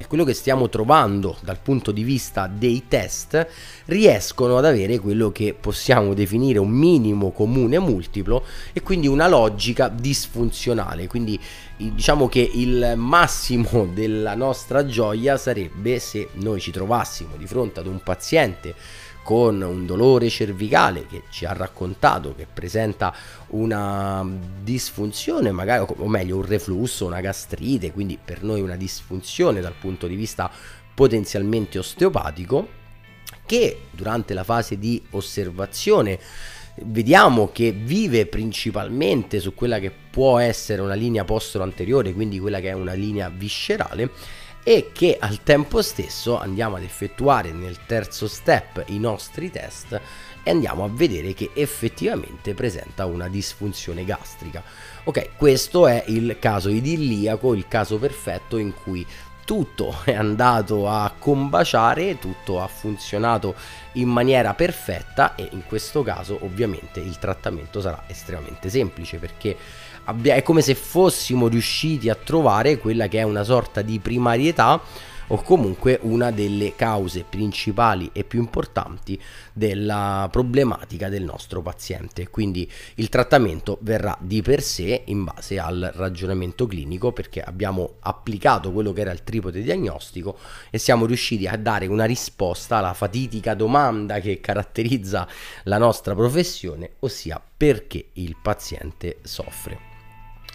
e 0.00 0.06
quello 0.06 0.24
che 0.24 0.32
stiamo 0.32 0.70
trovando 0.70 1.36
dal 1.42 1.58
punto 1.60 1.92
di 1.92 2.02
vista 2.04 2.46
dei 2.46 2.84
test 2.88 3.46
riescono 3.84 4.56
ad 4.56 4.64
avere 4.64 4.98
quello 4.98 5.30
che 5.30 5.54
possiamo 5.54 6.14
definire 6.14 6.58
un 6.58 6.70
minimo 6.70 7.32
comune 7.32 7.78
multiplo 7.78 8.42
e 8.72 8.80
quindi 8.80 9.08
una 9.08 9.28
logica 9.28 9.88
disfunzionale. 9.88 11.06
Quindi 11.06 11.38
diciamo 11.76 12.28
che 12.28 12.50
il 12.50 12.94
massimo 12.96 13.84
della 13.92 14.34
nostra 14.34 14.86
gioia 14.86 15.36
sarebbe 15.36 15.98
se 15.98 16.28
noi 16.36 16.60
ci 16.60 16.70
trovassimo 16.70 17.36
di 17.36 17.46
fronte 17.46 17.80
ad 17.80 17.86
un 17.86 18.00
paziente 18.02 18.74
con 19.30 19.62
un 19.62 19.86
dolore 19.86 20.28
cervicale 20.28 21.06
che 21.06 21.22
ci 21.30 21.44
ha 21.44 21.52
raccontato 21.52 22.34
che 22.34 22.48
presenta 22.52 23.14
una 23.50 24.28
disfunzione, 24.60 25.52
magari, 25.52 25.86
o 25.86 26.08
meglio 26.08 26.38
un 26.38 26.44
reflusso, 26.44 27.06
una 27.06 27.20
gastrite, 27.20 27.92
quindi 27.92 28.18
per 28.20 28.42
noi 28.42 28.60
una 28.60 28.74
disfunzione 28.74 29.60
dal 29.60 29.74
punto 29.78 30.08
di 30.08 30.16
vista 30.16 30.50
potenzialmente 30.92 31.78
osteopatico, 31.78 32.66
che 33.46 33.82
durante 33.92 34.34
la 34.34 34.42
fase 34.42 34.80
di 34.80 35.00
osservazione 35.10 36.18
vediamo 36.86 37.52
che 37.52 37.70
vive 37.70 38.26
principalmente 38.26 39.38
su 39.38 39.54
quella 39.54 39.78
che 39.78 39.92
può 40.10 40.40
essere 40.40 40.82
una 40.82 40.94
linea 40.94 41.22
postero 41.22 41.62
anteriore, 41.62 42.12
quindi 42.14 42.40
quella 42.40 42.58
che 42.58 42.70
è 42.70 42.72
una 42.72 42.94
linea 42.94 43.28
viscerale 43.28 44.10
e 44.62 44.90
che 44.92 45.16
al 45.18 45.42
tempo 45.42 45.82
stesso 45.82 46.38
andiamo 46.38 46.76
ad 46.76 46.82
effettuare 46.82 47.52
nel 47.52 47.78
terzo 47.86 48.28
step 48.28 48.84
i 48.86 48.98
nostri 48.98 49.50
test 49.50 50.00
e 50.42 50.50
andiamo 50.50 50.84
a 50.84 50.88
vedere 50.88 51.34
che 51.34 51.50
effettivamente 51.54 52.54
presenta 52.54 53.06
una 53.06 53.28
disfunzione 53.28 54.04
gastrica. 54.04 54.62
Ok, 55.04 55.30
questo 55.36 55.86
è 55.86 56.04
il 56.08 56.36
caso 56.38 56.68
idilliaco, 56.68 57.54
il 57.54 57.68
caso 57.68 57.98
perfetto 57.98 58.56
in 58.56 58.72
cui 58.74 59.06
tutto 59.44 59.96
è 60.04 60.14
andato 60.14 60.88
a 60.88 61.12
combaciare, 61.18 62.18
tutto 62.18 62.62
ha 62.62 62.68
funzionato 62.68 63.54
in 63.94 64.08
maniera 64.08 64.54
perfetta 64.54 65.34
e 65.34 65.48
in 65.50 65.64
questo 65.66 66.02
caso 66.02 66.38
ovviamente 66.42 67.00
il 67.00 67.18
trattamento 67.18 67.80
sarà 67.80 68.04
estremamente 68.06 68.70
semplice 68.70 69.18
perché 69.18 69.56
abbia, 70.10 70.34
è 70.34 70.42
come 70.42 70.60
se 70.60 70.74
fossimo 70.74 71.48
riusciti 71.48 72.08
a 72.08 72.14
trovare 72.14 72.78
quella 72.78 73.08
che 73.08 73.20
è 73.20 73.22
una 73.22 73.44
sorta 73.44 73.82
di 73.82 73.98
primarietà 73.98 74.80
o 75.32 75.42
comunque 75.42 75.98
una 76.02 76.30
delle 76.30 76.74
cause 76.74 77.24
principali 77.28 78.10
e 78.12 78.24
più 78.24 78.40
importanti 78.40 79.20
della 79.52 80.28
problematica 80.30 81.08
del 81.08 81.22
nostro 81.22 81.62
paziente. 81.62 82.28
Quindi 82.28 82.68
il 82.96 83.08
trattamento 83.08 83.78
verrà 83.82 84.16
di 84.20 84.42
per 84.42 84.60
sé 84.60 85.02
in 85.06 85.24
base 85.24 85.58
al 85.58 85.92
ragionamento 85.94 86.66
clinico 86.66 87.12
perché 87.12 87.40
abbiamo 87.42 87.94
applicato 88.00 88.72
quello 88.72 88.92
che 88.92 89.02
era 89.02 89.12
il 89.12 89.22
tripode 89.22 89.62
diagnostico 89.62 90.36
e 90.68 90.78
siamo 90.78 91.06
riusciti 91.06 91.46
a 91.46 91.56
dare 91.56 91.86
una 91.86 92.06
risposta 92.06 92.78
alla 92.78 92.94
fatidica 92.94 93.54
domanda 93.54 94.18
che 94.18 94.40
caratterizza 94.40 95.28
la 95.64 95.78
nostra 95.78 96.14
professione, 96.14 96.94
ossia 97.00 97.40
perché 97.56 98.06
il 98.14 98.36
paziente 98.42 99.18
soffre. 99.22 99.89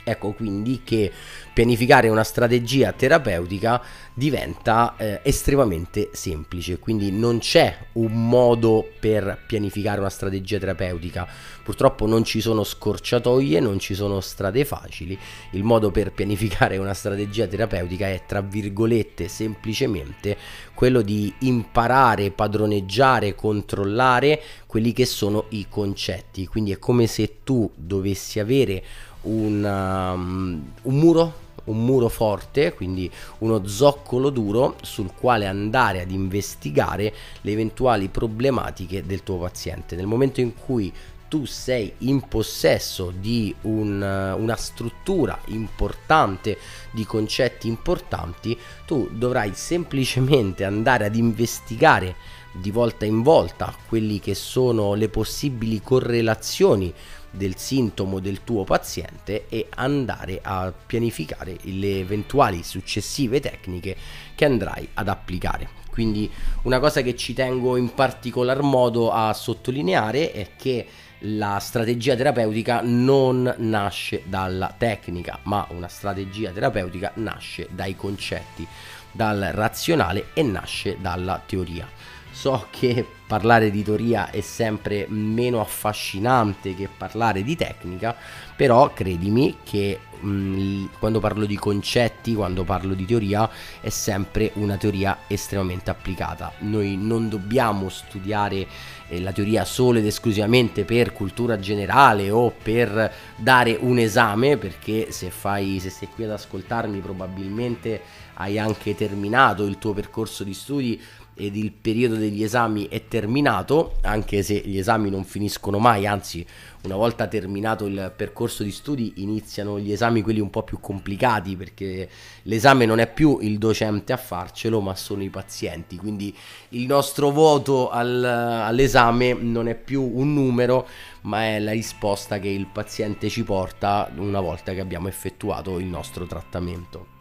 Ecco 0.07 0.33
quindi 0.33 0.81
che 0.83 1.11
pianificare 1.51 2.09
una 2.09 2.23
strategia 2.23 2.91
terapeutica 2.91 3.81
diventa 4.13 4.93
eh, 4.97 5.19
estremamente 5.23 6.11
semplice, 6.13 6.77
quindi 6.77 7.11
non 7.11 7.39
c'è 7.39 7.75
un 7.93 8.27
modo 8.29 8.87
per 8.99 9.45
pianificare 9.47 9.99
una 9.99 10.11
strategia 10.11 10.59
terapeutica. 10.59 11.27
Purtroppo 11.63 12.05
non 12.05 12.23
ci 12.23 12.39
sono 12.39 12.63
scorciatoie, 12.63 13.59
non 13.59 13.79
ci 13.79 13.95
sono 13.95 14.21
strade 14.21 14.63
facili. 14.63 15.17
Il 15.51 15.63
modo 15.63 15.89
per 15.89 16.11
pianificare 16.11 16.77
una 16.77 16.93
strategia 16.93 17.47
terapeutica 17.47 18.07
è 18.07 18.21
tra 18.27 18.41
virgolette 18.41 19.27
semplicemente 19.27 20.37
quello 20.75 21.01
di 21.01 21.33
imparare, 21.39 22.29
padroneggiare, 22.29 23.33
controllare 23.33 24.39
quelli 24.67 24.93
che 24.93 25.07
sono 25.07 25.45
i 25.49 25.65
concetti. 25.67 26.45
Quindi 26.45 26.73
è 26.73 26.77
come 26.77 27.07
se 27.07 27.37
tu 27.43 27.71
dovessi 27.75 28.39
avere 28.39 28.83
un, 29.25 29.63
um, 29.63 30.71
un 30.81 30.95
muro 30.95 31.43
un 31.65 31.83
muro 31.83 32.09
forte, 32.09 32.73
quindi 32.73 33.09
uno 33.39 33.65
zoccolo 33.65 34.29
duro 34.29 34.75
sul 34.81 35.11
quale 35.13 35.47
andare 35.47 36.01
ad 36.01 36.11
investigare 36.11 37.13
le 37.41 37.51
eventuali 37.51 38.07
problematiche 38.07 39.03
del 39.03 39.23
tuo 39.23 39.37
paziente. 39.37 39.95
Nel 39.95 40.05
momento 40.05 40.41
in 40.41 40.53
cui 40.53 40.93
tu 41.27 41.45
sei 41.45 41.91
in 41.99 42.27
possesso 42.27 43.11
di 43.11 43.53
un, 43.61 43.99
una 44.37 44.55
struttura 44.55 45.37
importante, 45.47 46.57
di 46.91 47.03
concetti 47.03 47.67
importanti, 47.67 48.57
tu 48.85 49.09
dovrai 49.11 49.51
semplicemente 49.55 50.63
andare 50.63 51.05
ad 51.05 51.15
investigare 51.15 52.15
di 52.53 52.71
volta 52.71 53.05
in 53.05 53.21
volta 53.21 53.75
quelli 53.87 54.19
che 54.19 54.33
sono 54.33 54.93
le 54.93 55.09
possibili 55.09 55.81
correlazioni 55.81 56.93
del 57.35 57.57
sintomo 57.57 58.19
del 58.19 58.43
tuo 58.43 58.63
paziente 58.63 59.45
e 59.49 59.67
andare 59.75 60.39
a 60.41 60.73
pianificare 60.73 61.57
le 61.61 61.99
eventuali 61.99 62.63
successive 62.63 63.39
tecniche 63.39 63.95
che 64.35 64.45
andrai 64.45 64.87
ad 64.93 65.07
applicare. 65.07 65.83
Quindi 65.89 66.29
una 66.63 66.79
cosa 66.79 67.01
che 67.01 67.15
ci 67.15 67.33
tengo 67.33 67.77
in 67.77 67.93
particolar 67.93 68.61
modo 68.61 69.11
a 69.11 69.33
sottolineare 69.33 70.31
è 70.33 70.49
che 70.57 70.85
la 71.19 71.57
strategia 71.59 72.15
terapeutica 72.15 72.81
non 72.83 73.53
nasce 73.59 74.23
dalla 74.25 74.75
tecnica, 74.77 75.39
ma 75.43 75.65
una 75.69 75.87
strategia 75.87 76.51
terapeutica 76.51 77.13
nasce 77.15 77.69
dai 77.71 77.95
concetti, 77.95 78.67
dal 79.11 79.39
razionale 79.53 80.27
e 80.33 80.43
nasce 80.43 80.97
dalla 80.99 81.41
teoria. 81.45 81.87
So 82.35 82.67
che 82.69 83.07
parlare 83.25 83.71
di 83.71 83.81
teoria 83.81 84.29
è 84.29 84.41
sempre 84.41 85.05
meno 85.07 85.61
affascinante 85.61 86.75
che 86.75 86.89
parlare 86.95 87.43
di 87.43 87.55
tecnica, 87.55 88.13
però 88.57 88.91
credimi 88.91 89.59
che 89.63 89.99
mh, 90.19 90.27
mm, 90.27 90.85
quando 90.99 91.21
parlo 91.21 91.45
di 91.45 91.55
concetti, 91.55 92.35
quando 92.35 92.65
parlo 92.65 92.93
di 92.93 93.05
teoria, 93.05 93.49
è 93.79 93.87
sempre 93.87 94.51
una 94.55 94.75
teoria 94.75 95.19
estremamente 95.27 95.89
applicata. 95.89 96.51
Noi 96.59 96.97
non 96.97 97.29
dobbiamo 97.29 97.87
studiare 97.87 98.67
eh, 99.07 99.21
la 99.21 99.31
teoria 99.31 99.63
solo 99.63 99.99
ed 99.99 100.05
esclusivamente 100.05 100.83
per 100.83 101.13
cultura 101.13 101.57
generale 101.57 102.29
o 102.31 102.51
per 102.51 103.13
dare 103.37 103.77
un 103.79 103.97
esame, 103.97 104.57
perché 104.57 105.09
se 105.09 105.29
fai 105.29 105.79
se 105.79 105.89
sei 105.89 106.09
qui 106.13 106.25
ad 106.25 106.31
ascoltarmi 106.31 106.99
probabilmente 106.99 108.01
hai 108.33 108.59
anche 108.59 108.93
terminato 108.93 109.63
il 109.63 109.77
tuo 109.77 109.93
percorso 109.93 110.43
di 110.43 110.53
studi 110.53 111.01
ed 111.35 111.57
il 111.57 111.73
periodo 111.73 112.15
degli 112.15 112.43
esami 112.43 112.87
è 112.87 113.07
terminato, 113.07 113.97
anche 114.01 114.41
se 114.41 114.61
gli 114.65 114.77
esami 114.77 115.09
non 115.09 115.25
finiscono 115.25 115.79
mai, 115.79 116.07
anzi 116.07 116.45
una 116.83 116.95
volta 116.95 117.27
terminato 117.27 117.85
il 117.85 118.13
percorso 118.15 118.63
di 118.63 118.71
studi 118.71 119.13
iniziano 119.17 119.79
gli 119.79 119.91
esami 119.91 120.21
quelli 120.21 120.39
un 120.39 120.49
po' 120.49 120.63
più 120.63 120.79
complicati 120.79 121.55
perché 121.55 122.07
l'esame 122.43 122.85
non 122.85 122.99
è 122.99 123.11
più 123.11 123.39
il 123.41 123.57
docente 123.57 124.13
a 124.13 124.17
farcelo 124.17 124.79
ma 124.79 124.95
sono 124.95 125.23
i 125.23 125.29
pazienti, 125.29 125.97
quindi 125.97 126.33
il 126.69 126.85
nostro 126.85 127.31
voto 127.31 127.89
al, 127.89 128.23
all'esame 128.23 129.33
non 129.33 129.67
è 129.67 129.75
più 129.75 130.03
un 130.03 130.33
numero 130.33 130.87
ma 131.21 131.43
è 131.43 131.59
la 131.59 131.71
risposta 131.71 132.39
che 132.39 132.49
il 132.49 132.67
paziente 132.67 133.29
ci 133.29 133.43
porta 133.43 134.09
una 134.15 134.39
volta 134.39 134.73
che 134.73 134.79
abbiamo 134.79 135.07
effettuato 135.07 135.79
il 135.79 135.85
nostro 135.85 136.25
trattamento. 136.25 137.14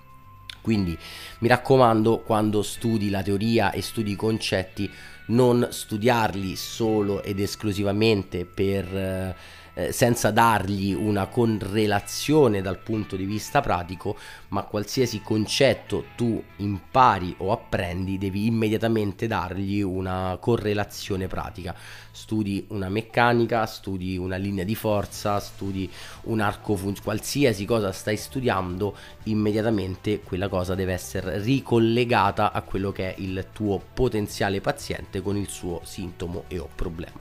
Quindi 0.65 0.97
mi 1.41 1.49
raccomando, 1.49 2.21
quando 2.21 2.63
studi 2.63 3.11
la 3.11 3.23
teoria 3.23 3.71
e 3.71 3.83
studi 3.83 4.13
i 4.13 4.17
concetti, 4.17 4.91
non 5.27 5.69
studiarli 5.71 6.57
solo 6.57 7.23
ed 7.23 7.39
esclusivamente 7.39 8.47
per... 8.47 8.97
Eh, 8.97 9.63
eh, 9.75 9.93
senza 9.93 10.31
dargli 10.31 10.95
una 10.95 11.27
correlazione 11.27 12.63
dal 12.63 12.79
punto 12.79 13.17
di 13.17 13.25
vista 13.25 13.61
pratico, 13.61 14.17
ma 14.49 14.63
qualsiasi 14.63 15.21
concetto 15.21 16.05
tu 16.17 16.43
impari 16.57 17.35
o 17.39 17.53
apprendi 17.53 18.19
devi 18.19 18.47
immediatamente 18.47 19.27
dargli 19.27 19.81
una 19.81 20.37
correlazione 20.41 21.27
pratica. 21.27 21.75
Studi 22.11 22.67
una 22.69 22.89
meccanica, 22.89 23.67
studi 23.67 24.17
una 24.17 24.37
linea 24.37 24.65
di 24.65 24.77
forza, 24.77 25.41
studi 25.41 25.91
un 26.25 26.41
arco 26.41 26.77
funzionale, 26.77 27.03
qualsiasi 27.03 27.65
cosa 27.65 27.91
stai 27.93 28.17
studiando, 28.17 28.97
immediatamente 29.25 30.21
quella 30.21 30.49
cosa 30.49 30.75
deve 30.75 30.93
essere 30.93 31.41
ricollegata 31.41 32.53
a 32.53 32.63
quello 32.63 32.93
che 32.93 33.15
è 33.15 33.21
il 33.21 33.49
tuo 33.53 33.83
potenziale 33.93 34.61
paziente 34.61 35.21
con 35.21 35.37
il 35.37 35.49
suo 35.49 35.81
sintomo 35.83 36.45
e 36.49 36.59
o 36.59 36.69
problema. 36.75 37.19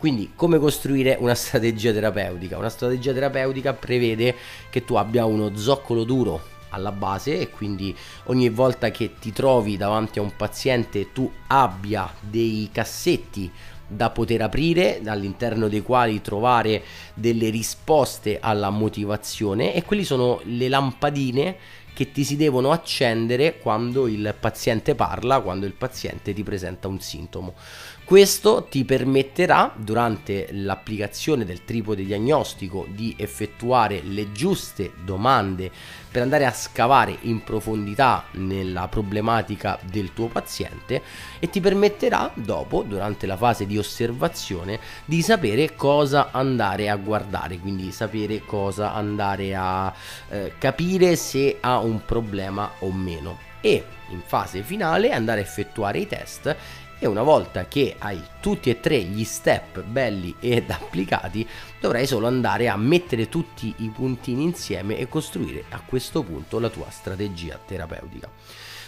Quindi 0.00 0.32
come 0.34 0.58
costruire 0.58 1.18
una 1.20 1.34
strategia 1.34 1.92
terapeutica? 1.92 2.56
Una 2.56 2.70
strategia 2.70 3.12
terapeutica 3.12 3.74
prevede 3.74 4.34
che 4.70 4.82
tu 4.82 4.94
abbia 4.94 5.26
uno 5.26 5.54
zoccolo 5.58 6.04
duro 6.04 6.40
alla 6.70 6.90
base 6.90 7.38
e 7.38 7.50
quindi 7.50 7.94
ogni 8.24 8.48
volta 8.48 8.90
che 8.90 9.16
ti 9.20 9.30
trovi 9.30 9.76
davanti 9.76 10.18
a 10.18 10.22
un 10.22 10.34
paziente 10.34 11.12
tu 11.12 11.30
abbia 11.48 12.10
dei 12.18 12.70
cassetti 12.72 13.52
da 13.86 14.08
poter 14.08 14.40
aprire 14.40 15.02
all'interno 15.04 15.68
dei 15.68 15.82
quali 15.82 16.22
trovare 16.22 16.82
delle 17.12 17.50
risposte 17.50 18.38
alla 18.40 18.70
motivazione 18.70 19.74
e 19.74 19.84
quelli 19.84 20.04
sono 20.04 20.40
le 20.44 20.68
lampadine 20.70 21.56
che 21.92 22.12
ti 22.12 22.24
si 22.24 22.36
devono 22.36 22.70
accendere 22.70 23.58
quando 23.58 24.06
il 24.06 24.34
paziente 24.38 24.94
parla, 24.94 25.40
quando 25.40 25.66
il 25.66 25.74
paziente 25.74 26.32
ti 26.32 26.42
presenta 26.42 26.88
un 26.88 26.98
sintomo. 26.98 27.54
Questo 28.10 28.66
ti 28.68 28.84
permetterà 28.84 29.72
durante 29.76 30.48
l'applicazione 30.50 31.44
del 31.44 31.62
tripode 31.64 32.04
diagnostico 32.04 32.88
di 32.88 33.14
effettuare 33.16 34.02
le 34.02 34.32
giuste 34.32 34.94
domande 35.04 35.70
per 36.10 36.22
andare 36.22 36.44
a 36.44 36.50
scavare 36.50 37.16
in 37.20 37.44
profondità 37.44 38.24
nella 38.32 38.88
problematica 38.88 39.78
del 39.88 40.12
tuo 40.12 40.26
paziente 40.26 41.02
e 41.38 41.48
ti 41.50 41.60
permetterà 41.60 42.32
dopo, 42.34 42.82
durante 42.82 43.28
la 43.28 43.36
fase 43.36 43.64
di 43.64 43.78
osservazione, 43.78 44.80
di 45.04 45.22
sapere 45.22 45.76
cosa 45.76 46.32
andare 46.32 46.88
a 46.88 46.96
guardare, 46.96 47.58
quindi 47.58 47.92
sapere 47.92 48.44
cosa 48.44 48.92
andare 48.92 49.54
a 49.54 49.94
eh, 50.30 50.54
capire 50.58 51.14
se 51.14 51.58
ha 51.60 51.78
un 51.78 52.04
problema 52.04 52.72
o 52.80 52.90
meno. 52.90 53.38
E 53.60 53.84
in 54.08 54.22
fase 54.24 54.62
finale 54.62 55.12
andare 55.12 55.42
a 55.42 55.44
effettuare 55.44 56.00
i 56.00 56.08
test 56.08 56.56
e 57.02 57.06
una 57.06 57.22
volta 57.22 57.66
che 57.66 57.96
hai 57.98 58.22
tutti 58.40 58.68
e 58.68 58.78
tre 58.78 59.00
gli 59.00 59.24
step 59.24 59.82
belli 59.82 60.36
ed 60.38 60.68
applicati 60.70 61.48
dovrai 61.80 62.06
solo 62.06 62.26
andare 62.26 62.68
a 62.68 62.76
mettere 62.76 63.28
tutti 63.28 63.74
i 63.78 63.88
puntini 63.88 64.42
insieme 64.44 64.98
e 64.98 65.08
costruire 65.08 65.64
a 65.70 65.80
questo 65.84 66.22
punto 66.22 66.60
la 66.60 66.68
tua 66.68 66.90
strategia 66.90 67.58
terapeutica. 67.66 68.30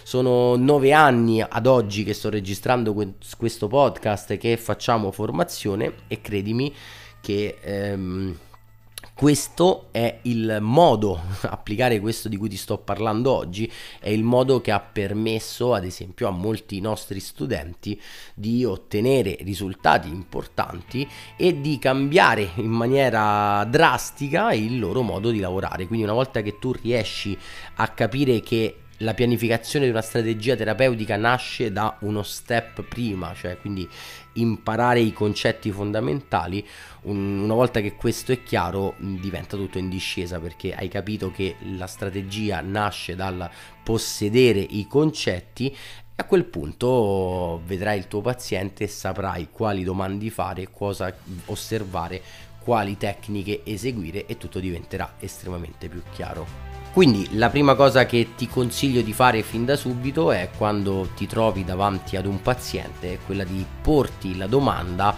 Sono 0.04 0.56
nove 0.56 0.92
anni 0.92 1.40
ad 1.40 1.66
oggi 1.66 2.04
che 2.04 2.12
sto 2.12 2.28
registrando 2.28 2.94
questo 3.38 3.66
podcast 3.66 4.36
che 4.36 4.56
facciamo 4.58 5.10
formazione 5.10 5.94
e 6.06 6.20
credimi 6.20 6.72
che... 7.20 7.58
Ehm, 7.62 8.38
questo 9.22 9.86
è 9.92 10.18
il 10.22 10.58
modo, 10.60 11.20
applicare 11.46 12.00
questo 12.00 12.28
di 12.28 12.36
cui 12.36 12.48
ti 12.48 12.56
sto 12.56 12.78
parlando 12.78 13.30
oggi, 13.30 13.70
è 14.00 14.08
il 14.08 14.24
modo 14.24 14.60
che 14.60 14.72
ha 14.72 14.80
permesso 14.80 15.74
ad 15.74 15.84
esempio 15.84 16.26
a 16.26 16.32
molti 16.32 16.80
nostri 16.80 17.20
studenti 17.20 18.00
di 18.34 18.64
ottenere 18.64 19.36
risultati 19.42 20.08
importanti 20.08 21.08
e 21.36 21.60
di 21.60 21.78
cambiare 21.78 22.50
in 22.56 22.70
maniera 22.70 23.62
drastica 23.62 24.52
il 24.54 24.80
loro 24.80 25.02
modo 25.02 25.30
di 25.30 25.38
lavorare. 25.38 25.86
Quindi 25.86 26.04
una 26.04 26.14
volta 26.14 26.42
che 26.42 26.58
tu 26.58 26.72
riesci 26.72 27.38
a 27.76 27.86
capire 27.90 28.40
che 28.40 28.81
la 29.02 29.14
pianificazione 29.14 29.84
di 29.84 29.90
una 29.90 30.00
strategia 30.00 30.56
terapeutica 30.56 31.16
nasce 31.16 31.72
da 31.72 31.96
uno 32.00 32.22
step 32.22 32.82
prima, 32.82 33.34
cioè 33.34 33.58
quindi 33.58 33.88
imparare 34.34 35.00
i 35.00 35.12
concetti 35.12 35.70
fondamentali. 35.70 36.66
una 37.02 37.54
volta 37.54 37.80
che 37.80 37.94
questo 37.94 38.32
è 38.32 38.42
chiaro, 38.42 38.94
diventa 38.98 39.56
tutto 39.56 39.78
in 39.78 39.88
discesa 39.88 40.38
perché 40.38 40.74
hai 40.74 40.88
capito 40.88 41.30
che 41.30 41.56
la 41.76 41.86
strategia 41.86 42.60
nasce 42.60 43.14
dal 43.16 43.50
possedere 43.82 44.60
i 44.60 44.86
concetti 44.86 45.68
e 45.68 45.76
a 46.16 46.24
quel 46.24 46.44
punto 46.44 47.60
vedrai 47.64 47.98
il 47.98 48.06
tuo 48.06 48.20
paziente 48.20 48.84
e 48.84 48.88
saprai 48.88 49.48
quali 49.50 49.82
domande 49.82 50.30
fare, 50.30 50.70
cosa 50.70 51.12
osservare, 51.46 52.22
quali 52.62 52.96
tecniche 52.96 53.62
eseguire 53.64 54.26
e 54.26 54.38
tutto 54.38 54.58
diventerà 54.58 55.14
estremamente 55.18 55.88
più 55.88 56.02
chiaro. 56.12 56.70
Quindi 56.92 57.38
la 57.38 57.48
prima 57.48 57.74
cosa 57.74 58.04
che 58.04 58.34
ti 58.36 58.46
consiglio 58.46 59.00
di 59.00 59.14
fare 59.14 59.42
fin 59.42 59.64
da 59.64 59.76
subito 59.76 60.30
è 60.30 60.50
quando 60.56 61.08
ti 61.16 61.26
trovi 61.26 61.64
davanti 61.64 62.16
ad 62.16 62.26
un 62.26 62.42
paziente, 62.42 63.14
è 63.14 63.18
quella 63.24 63.44
di 63.44 63.64
porti 63.80 64.36
la 64.36 64.46
domanda 64.46 65.16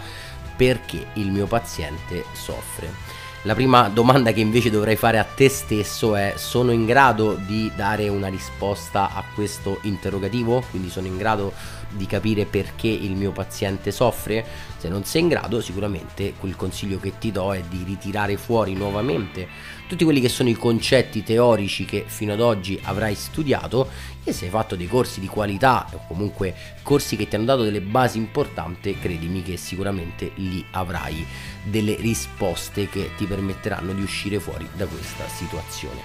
perché 0.55 1.07
il 1.15 1.31
mio 1.31 1.47
paziente 1.47 2.23
soffre. 2.31 3.15
La 3.41 3.53
prima 3.53 3.89
domanda 3.89 4.31
che 4.31 4.39
invece 4.39 4.71
dovrai 4.71 4.95
fare 4.95 5.19
a 5.19 5.23
te 5.23 5.49
stesso 5.49 6.15
è 6.15 6.33
sono 6.35 6.71
in 6.71 6.85
grado 6.85 7.35
di 7.35 7.71
dare 7.75 8.07
una 8.07 8.27
risposta 8.27 9.13
a 9.13 9.23
questo 9.35 9.79
interrogativo? 9.83 10.63
Quindi 10.71 10.89
sono 10.89 11.05
in 11.05 11.15
grado 11.15 11.53
di 11.95 12.05
capire 12.05 12.45
perché 12.45 12.87
il 12.87 13.11
mio 13.11 13.31
paziente 13.31 13.91
soffre? 13.91 14.45
Se 14.77 14.89
non 14.89 15.03
sei 15.03 15.21
in 15.21 15.27
grado, 15.29 15.61
sicuramente 15.61 16.33
quel 16.39 16.55
consiglio 16.55 16.99
che 16.99 17.17
ti 17.17 17.31
do 17.31 17.53
è 17.53 17.61
di 17.61 17.83
ritirare 17.85 18.37
fuori 18.37 18.73
nuovamente 18.73 19.47
tutti 19.87 20.03
quelli 20.03 20.19
che 20.19 20.29
sono 20.29 20.49
i 20.49 20.53
concetti 20.55 21.23
teorici 21.23 21.85
che 21.85 22.05
fino 22.07 22.33
ad 22.33 22.39
oggi 22.39 22.79
avrai 22.83 23.13
studiato 23.13 23.89
e 24.23 24.33
se 24.33 24.45
hai 24.45 24.51
fatto 24.51 24.75
dei 24.75 24.87
corsi 24.87 25.19
di 25.19 25.27
qualità 25.27 25.87
o 25.91 26.01
comunque 26.07 26.55
corsi 26.81 27.15
che 27.15 27.27
ti 27.27 27.35
hanno 27.35 27.45
dato 27.45 27.63
delle 27.63 27.81
basi 27.81 28.17
importanti, 28.17 28.97
credimi 28.99 29.43
che 29.43 29.57
sicuramente 29.57 30.31
lì 30.35 30.65
avrai 30.71 31.25
delle 31.63 31.95
risposte 31.95 32.89
che 32.89 33.11
ti 33.15 33.25
permetteranno 33.25 33.93
di 33.93 34.01
uscire 34.01 34.39
fuori 34.39 34.67
da 34.73 34.85
questa 34.87 35.27
situazione. 35.27 36.01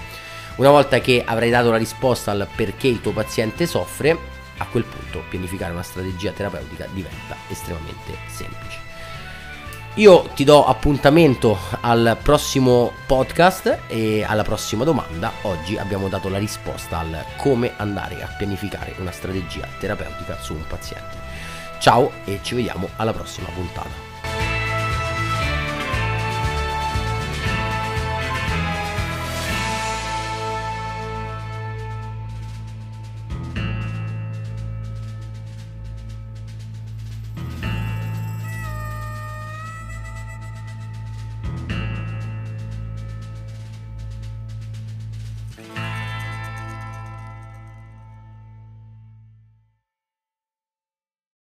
Una 0.57 0.71
volta 0.71 1.01
che 1.01 1.23
avrai 1.25 1.49
dato 1.49 1.71
la 1.71 1.79
risposta 1.79 2.33
al 2.33 2.47
perché 2.55 2.89
il 2.89 3.01
tuo 3.01 3.13
paziente 3.13 3.67
soffre, 3.67 4.39
a 4.61 4.67
quel 4.67 4.85
punto 4.85 5.25
pianificare 5.29 5.73
una 5.73 5.83
strategia 5.83 6.33
terapeutica 6.33 6.87
diventa 6.93 7.37
estremamente 7.49 8.17
semplice. 8.29 8.89
Io 9.95 10.31
ti 10.35 10.45
do 10.45 10.65
appuntamento 10.65 11.59
al 11.81 12.17
prossimo 12.23 12.93
podcast 13.07 13.81
e 13.89 14.23
alla 14.23 14.45
prossima 14.45 14.85
domanda. 14.85 15.33
Oggi 15.43 15.77
abbiamo 15.77 16.09
dato 16.09 16.29
la 16.29 16.39
risposta 16.39 17.01
al 17.01 17.25
come 17.37 17.73
andare 17.77 18.23
a 18.23 18.29
pianificare 18.39 18.95
una 18.99 19.11
strategia 19.11 19.67
terapeutica 19.79 20.41
su 20.41 20.55
un 20.55 20.65
paziente. 20.69 21.19
Ciao 21.81 22.13
e 22.25 22.39
ci 22.43 22.55
vediamo 22.55 22.89
alla 22.97 23.13
prossima 23.13 23.49
puntata. 23.49 24.10